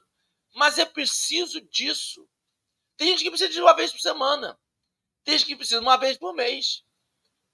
[0.54, 2.28] Mas é preciso disso.
[2.96, 4.58] Tem gente que precisa de uma vez por semana.
[5.24, 6.84] Tem gente que precisa de uma vez por mês.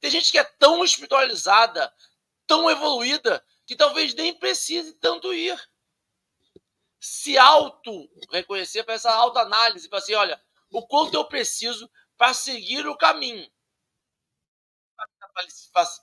[0.01, 1.93] Tem gente que é tão espiritualizada,
[2.47, 5.59] tão evoluída, que talvez nem precise tanto ir.
[6.99, 12.97] Se auto-reconhecer, para essa autoanálise, para assim, olha, o quanto eu preciso para seguir o
[12.97, 13.51] caminho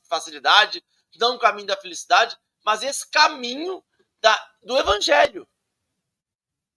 [0.09, 0.83] facilidade,
[1.15, 3.83] não o caminho da felicidade, mas esse caminho
[4.21, 5.47] da, do evangelho.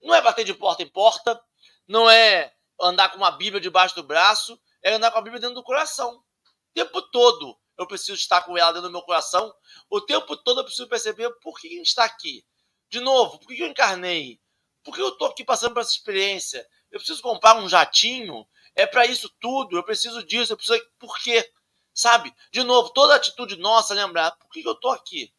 [0.02, 1.40] Não é bater de porta em porta,
[1.86, 5.56] não é andar com uma Bíblia debaixo do braço, é andar com a Bíblia dentro
[5.56, 6.16] do coração.
[6.16, 9.54] O tempo todo eu preciso estar com ela dentro do meu coração.
[9.88, 12.44] O tempo todo eu preciso perceber por que a gente está aqui.
[12.88, 14.40] De novo, por que eu encarnei?
[14.82, 16.66] Por que eu estou aqui passando por essa experiência?
[16.90, 18.46] Eu preciso comprar um jatinho?
[18.74, 19.76] É para isso tudo?
[19.76, 20.52] Eu preciso disso?
[20.52, 20.80] Eu preciso.
[20.98, 21.50] Por quê?
[21.94, 22.32] Sabe?
[22.52, 25.32] De novo, toda atitude nossa lembrar, por que, que eu estou aqui?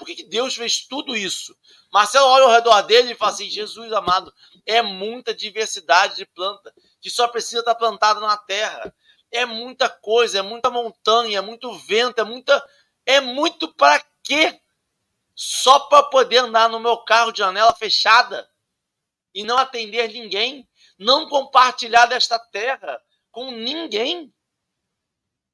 [0.00, 1.54] Por que, que Deus fez tudo isso?
[1.92, 4.32] Marcelo olha ao redor dele e fala assim: Jesus amado,
[4.64, 6.72] é muita diversidade de planta
[7.02, 8.94] que só precisa estar plantada na terra.
[9.30, 12.66] É muita coisa, é muita montanha, é muito vento, é muita.
[13.04, 14.58] É muito para quê?
[15.34, 18.48] Só para poder andar no meu carro de janela fechada
[19.34, 20.68] e não atender ninguém,
[20.98, 24.32] não compartilhar desta terra com ninguém.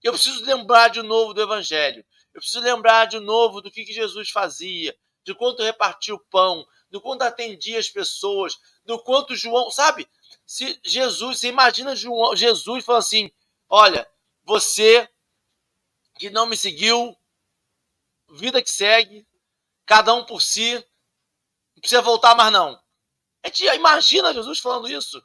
[0.03, 2.05] Eu preciso lembrar de novo do Evangelho.
[2.35, 6.67] Eu preciso lembrar de novo do que, que Jesus fazia, de quanto repartia o pão,
[6.91, 10.09] do quanto atendia as pessoas, do quanto João, sabe?
[10.47, 13.31] Se Jesus, você imagina João, Jesus falando assim:
[13.69, 14.09] olha,
[14.45, 15.09] você
[16.19, 17.17] que não me seguiu,
[18.31, 19.27] vida que segue,
[19.85, 22.81] cada um por si, não precisa voltar mais não.
[23.43, 25.19] A gente imagina Jesus falando isso.
[25.19, 25.23] A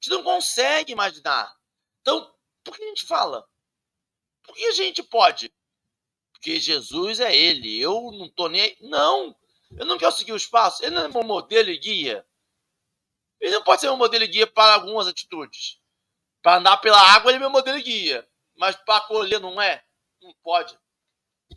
[0.00, 1.54] gente não consegue imaginar.
[2.00, 2.34] Então,
[2.64, 3.46] por que a gente fala?
[4.42, 5.52] Por que a gente pode?
[6.32, 7.78] Porque Jesus é ele.
[7.78, 8.76] Eu não tô nem aí.
[8.80, 9.36] Não!
[9.72, 10.80] Eu não quero seguir os passos.
[10.80, 12.26] Ele não é meu modelo e guia.
[13.38, 15.80] Ele não pode ser meu modelo e guia para algumas atitudes.
[16.42, 18.28] Para andar pela água, ele é meu modelo e guia.
[18.56, 19.84] Mas para colher não é?
[20.20, 20.78] Não pode.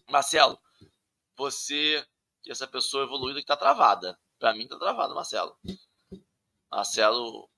[0.10, 0.60] Marcelo,
[1.36, 2.06] você,
[2.41, 4.20] que essa pessoa evoluída que está travada.
[4.38, 5.58] Para mim está travada, Marcelo.
[6.70, 7.49] Marcelo.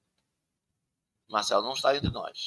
[1.28, 2.46] Marcelo não está entre nós.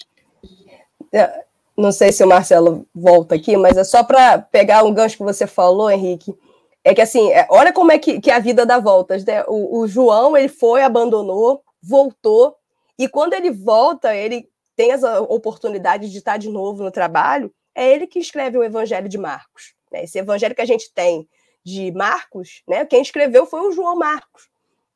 [1.12, 1.44] É,
[1.76, 5.22] não sei se o Marcelo volta aqui, mas é só para pegar um gancho que
[5.22, 6.36] você falou, Henrique.
[6.84, 9.24] É que assim, é, olha como é que, que a vida dá voltas.
[9.24, 9.44] Né?
[9.46, 12.56] O, o, João ele foi, abandonou, voltou,
[12.98, 17.52] e quando ele volta, ele tem as oportunidades de estar de novo no trabalho.
[17.74, 19.74] É ele que escreve o Evangelho de Marcos.
[19.92, 20.04] Né?
[20.04, 21.28] Esse evangelho que a gente tem
[21.64, 22.84] de Marcos, né?
[22.86, 24.48] Quem escreveu foi o João Marcos.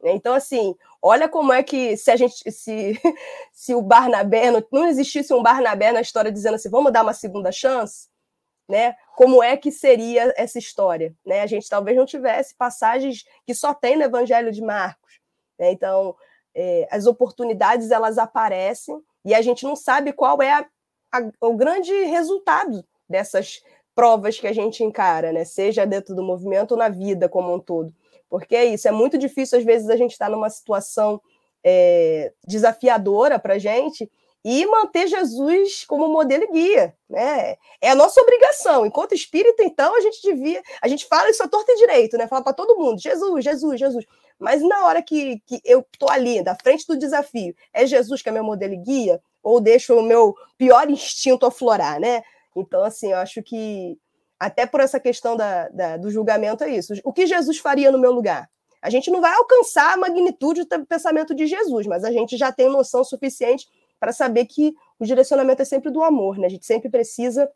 [0.02, 2.98] Então, assim, olha como é que se a gente, se,
[3.52, 7.12] se o Barnabé, não, não existisse um Barnabé na história dizendo assim, vamos dar uma
[7.12, 8.08] segunda chance,
[8.68, 8.94] né?
[9.16, 11.40] Como é que seria essa história, né?
[11.42, 15.18] A gente talvez não tivesse passagens que só tem no Evangelho de Marcos,
[15.58, 15.72] né?
[15.72, 16.14] Então,
[16.54, 20.66] é, as oportunidades elas aparecem e a gente não sabe qual é a,
[21.12, 23.62] a, o grande resultado dessas
[23.94, 25.44] provas que a gente encara, né?
[25.44, 27.92] Seja dentro do movimento ou na vida como um todo.
[28.32, 31.20] Porque é isso, é muito difícil, às vezes, a gente estar tá numa situação
[31.62, 34.10] é, desafiadora para a gente
[34.42, 37.56] e manter Jesus como modelo e guia, né?
[37.78, 38.86] É a nossa obrigação.
[38.86, 40.62] Enquanto espírita, então, a gente devia.
[40.80, 42.26] A gente fala isso a torta e direito, né?
[42.26, 44.06] Fala para todo mundo: Jesus, Jesus, Jesus.
[44.38, 48.30] Mas na hora que, que eu estou ali, da frente do desafio, é Jesus que
[48.30, 49.20] é meu modelo e guia?
[49.42, 52.22] Ou deixo o meu pior instinto aflorar, né?
[52.56, 53.98] Então, assim, eu acho que,
[54.42, 56.92] até por essa questão da, da, do julgamento, é isso.
[57.04, 58.50] O que Jesus faria no meu lugar?
[58.82, 62.50] A gente não vai alcançar a magnitude do pensamento de Jesus, mas a gente já
[62.50, 63.68] tem noção suficiente
[64.00, 66.48] para saber que o direcionamento é sempre do amor, né?
[66.48, 67.48] A gente sempre precisa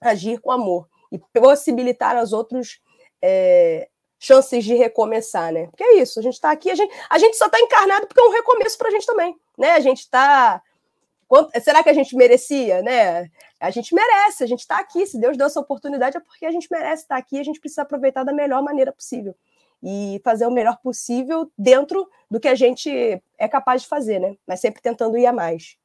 [0.00, 2.80] agir com amor e possibilitar aos outros
[3.20, 5.66] é, chances de recomeçar, né?
[5.66, 8.20] Porque é isso, a gente está aqui, a gente, a gente só está encarnado porque
[8.20, 9.72] é um recomeço para a gente também, né?
[9.72, 10.62] A gente está
[11.62, 13.30] será que a gente merecia, né?
[13.60, 15.06] A gente merece, a gente está aqui.
[15.06, 17.38] Se Deus deu essa oportunidade, é porque a gente merece estar aqui.
[17.38, 19.36] A gente precisa aproveitar da melhor maneira possível
[19.82, 22.90] e fazer o melhor possível dentro do que a gente
[23.38, 24.36] é capaz de fazer, né?
[24.46, 25.76] Mas sempre tentando ir a mais.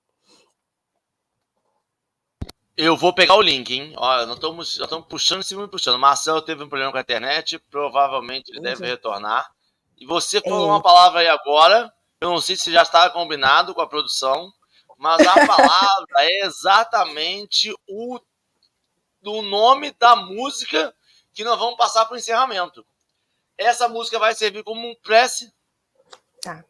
[2.77, 3.93] Eu vou pegar o link, hein?
[3.95, 5.97] Olha, nós estamos, estamos puxando e puxando.
[5.97, 9.49] Marcelo teve um problema com a internet, provavelmente ele deve retornar.
[9.97, 10.71] E você falou é.
[10.71, 11.89] uma palavra aí agora.
[12.19, 14.51] Eu não sei se já estava combinado com a produção,
[14.97, 18.19] mas a palavra é exatamente o,
[19.23, 20.95] o nome da música
[21.33, 22.85] que nós vamos passar para o encerramento.
[23.57, 25.53] Essa música vai servir como um prece.
[26.41, 26.63] Tá.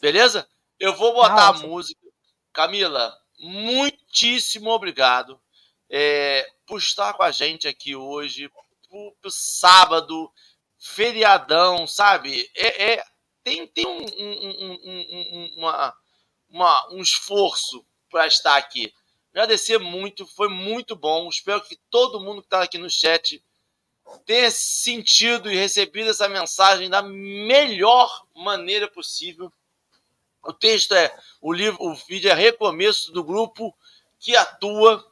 [0.00, 0.48] Beleza?
[0.78, 2.00] Eu vou botar tá a música.
[2.52, 5.40] Camila, muitíssimo obrigado
[5.90, 8.50] é, por estar com a gente aqui hoje,
[8.88, 10.30] pro, pro sábado,
[10.78, 12.50] feriadão, sabe?
[12.54, 13.04] É, é
[13.42, 15.94] tem, tem um, um, um, uma,
[16.54, 18.94] uma, um esforço para estar aqui.
[19.32, 21.28] Agradecer muito, foi muito bom.
[21.28, 23.42] Espero que todo mundo que está aqui no chat
[24.24, 29.52] tenha sentido e recebido essa mensagem da melhor maneira possível.
[30.44, 33.76] O texto é o livro, o vídeo é recomeço do grupo
[34.20, 35.04] que atua.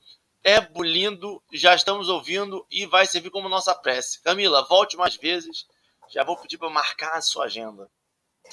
[0.44, 4.20] É lindo, já estamos ouvindo e vai servir como nossa prece.
[4.22, 5.66] Camila, volte mais vezes.
[6.08, 7.88] Já vou pedir para marcar a sua agenda.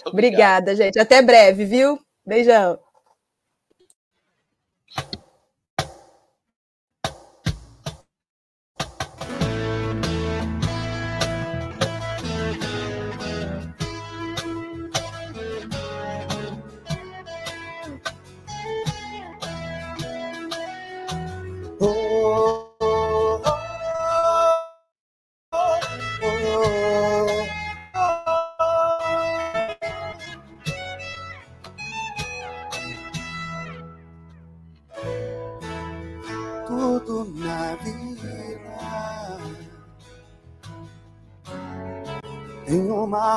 [0.06, 1.00] Obrigada, gente.
[1.00, 2.00] Até breve, viu?
[2.30, 2.80] Beijão.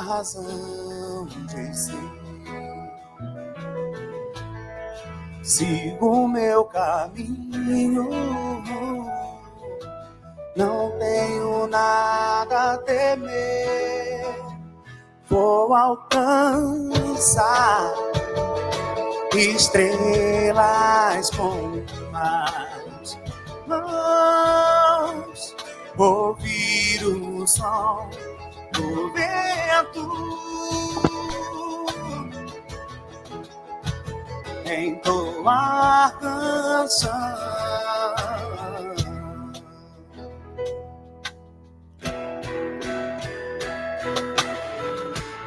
[0.02, 2.22] Razão de ser.
[5.42, 8.08] Sigo o meu caminho,
[10.56, 14.24] não tenho nada a temer.
[15.28, 16.32] Vou alcançar
[19.34, 21.82] estrelas com
[22.12, 23.18] mais
[23.66, 25.56] mãos,
[25.96, 28.10] ouvir o som
[28.72, 29.51] do vento.
[34.66, 37.10] Entoar canção.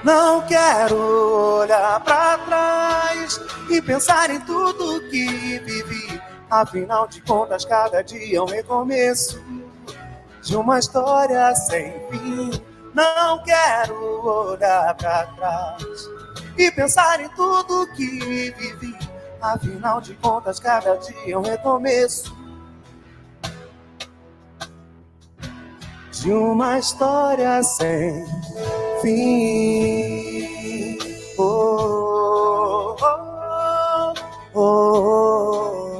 [0.03, 6.21] Não quero olhar para trás e pensar em tudo que vivi.
[6.49, 9.43] Afinal de contas, cada dia é um recomeço
[10.43, 12.54] de uma história sem fim.
[12.95, 15.83] Não quero olhar para trás
[16.57, 18.19] e pensar em tudo que
[18.53, 18.97] vivi.
[19.41, 22.33] Afinal de contas, cada dia é um recomeço
[26.13, 28.25] de uma história sem
[29.01, 30.97] fim.
[31.37, 34.13] Oh, oh, oh,
[34.53, 35.91] oh.
[35.91, 35.94] oh,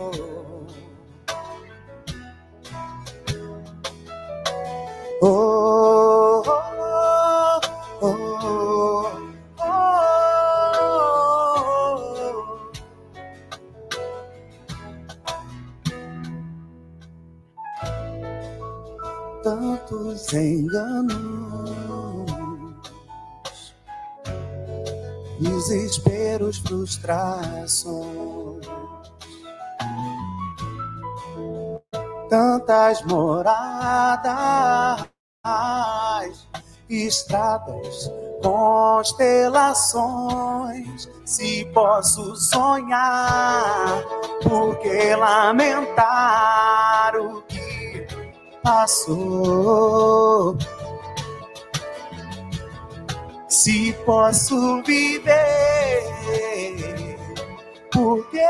[20.35, 21.15] enganos,
[25.39, 28.67] desesperos, frustrações,
[32.29, 35.05] tantas moradas,
[36.89, 38.11] estradas,
[38.41, 41.07] constelações.
[41.25, 44.03] Se posso sonhar,
[44.43, 47.64] por que lamentar o que
[48.65, 50.57] passou?
[53.47, 56.03] Se posso viver,
[57.91, 58.43] por que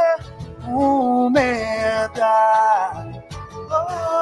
[0.70, 3.06] um medar?
[3.70, 4.16] Oh.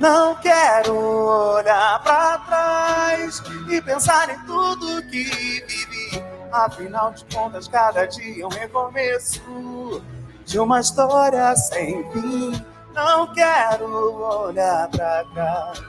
[0.00, 5.24] Não quero olhar para trás e pensar em tudo que
[5.66, 6.29] vivi.
[6.52, 10.02] Afinal de contas, cada dia é um recomeço
[10.44, 12.64] de uma história sem fim.
[12.92, 15.80] Não quero olhar para trás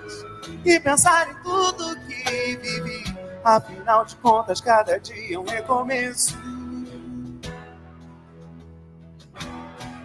[0.63, 3.03] e pensar em tudo que vivi.
[3.43, 6.37] Afinal de contas, cada dia é um recomeço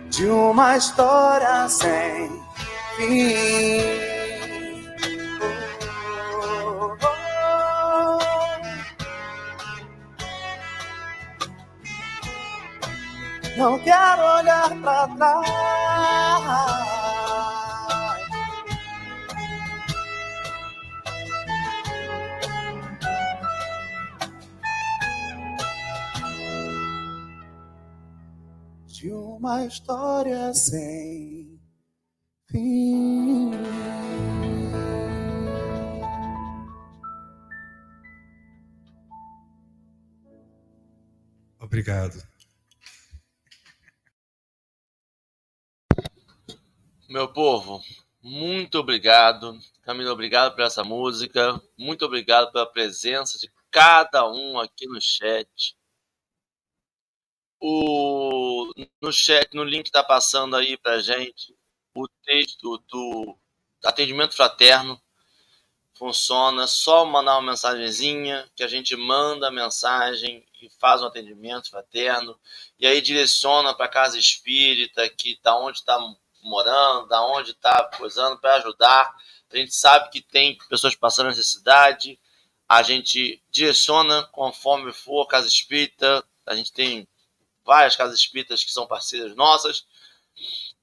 [0.09, 2.31] de uma história sem
[2.97, 4.26] fim.
[13.57, 15.47] Não quero olhar para trás.
[28.87, 31.59] De uma história sem
[32.51, 33.53] fim.
[41.59, 42.36] Obrigado.
[47.09, 47.81] Meu povo,
[48.21, 49.57] muito obrigado.
[49.83, 51.61] Camila, obrigado por essa música.
[51.79, 55.77] Muito obrigado pela presença de cada um aqui no chat.
[57.61, 61.57] O, no chat, no link tá passando aí pra gente
[61.95, 63.39] o texto do
[63.85, 65.01] atendimento fraterno.
[65.95, 71.71] Funciona só mandar uma mensagenzinha que a gente manda a mensagem e faz um atendimento
[71.71, 72.37] fraterno
[72.81, 75.99] e aí direciona para casa espírita que tá onde está
[76.47, 79.15] morando, da onde está coisando para ajudar.
[79.51, 82.19] A gente sabe que tem pessoas passando necessidade,
[82.69, 86.25] a gente direciona conforme for casa espírita.
[86.45, 87.07] A gente tem
[87.65, 89.87] várias casas espíritas que são parceiras nossas.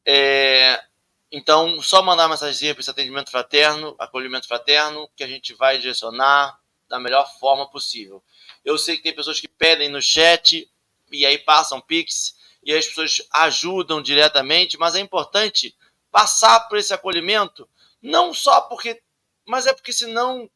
[0.06, 0.84] É,
[1.32, 6.60] então, só mandar mensagem para esse atendimento fraterno, acolhimento fraterno, que a gente vai direcionar
[6.88, 8.24] da melhor forma possível.
[8.64, 10.70] Eu sei que tem pessoas que pedem no chat
[11.12, 12.36] e aí passam Pix
[12.66, 15.76] e as pessoas ajudam diretamente, mas é importante
[16.12, 17.68] passar por esse acolhimento,
[18.02, 19.02] não só porque,
[19.46, 20.50] mas é porque senão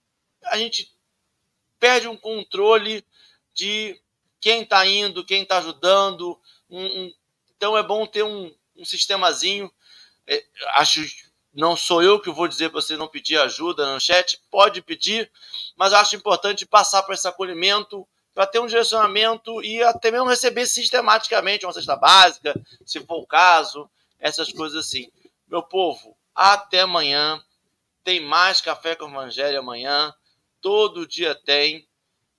[0.46, 0.92] a gente
[1.80, 3.04] perde um controle
[3.54, 4.00] de
[4.40, 6.40] quem está indo, quem está ajudando.
[6.70, 7.14] Um, um,
[7.56, 9.72] então é bom ter um, um sistemazinho.
[10.26, 10.44] É,
[10.76, 11.02] acho
[11.54, 15.32] não sou eu que vou dizer para você não pedir ajuda no chat, pode pedir,
[15.76, 18.08] mas acho importante passar por esse acolhimento
[18.38, 22.54] para ter um direcionamento e até mesmo receber sistematicamente uma cesta básica,
[22.86, 25.12] se for o caso, essas coisas assim.
[25.48, 27.44] Meu povo, até amanhã.
[28.04, 30.14] Tem mais Café com Evangelho amanhã.
[30.62, 31.90] Todo dia tem.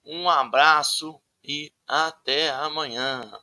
[0.04, 3.36] Um abraço e até amanhã.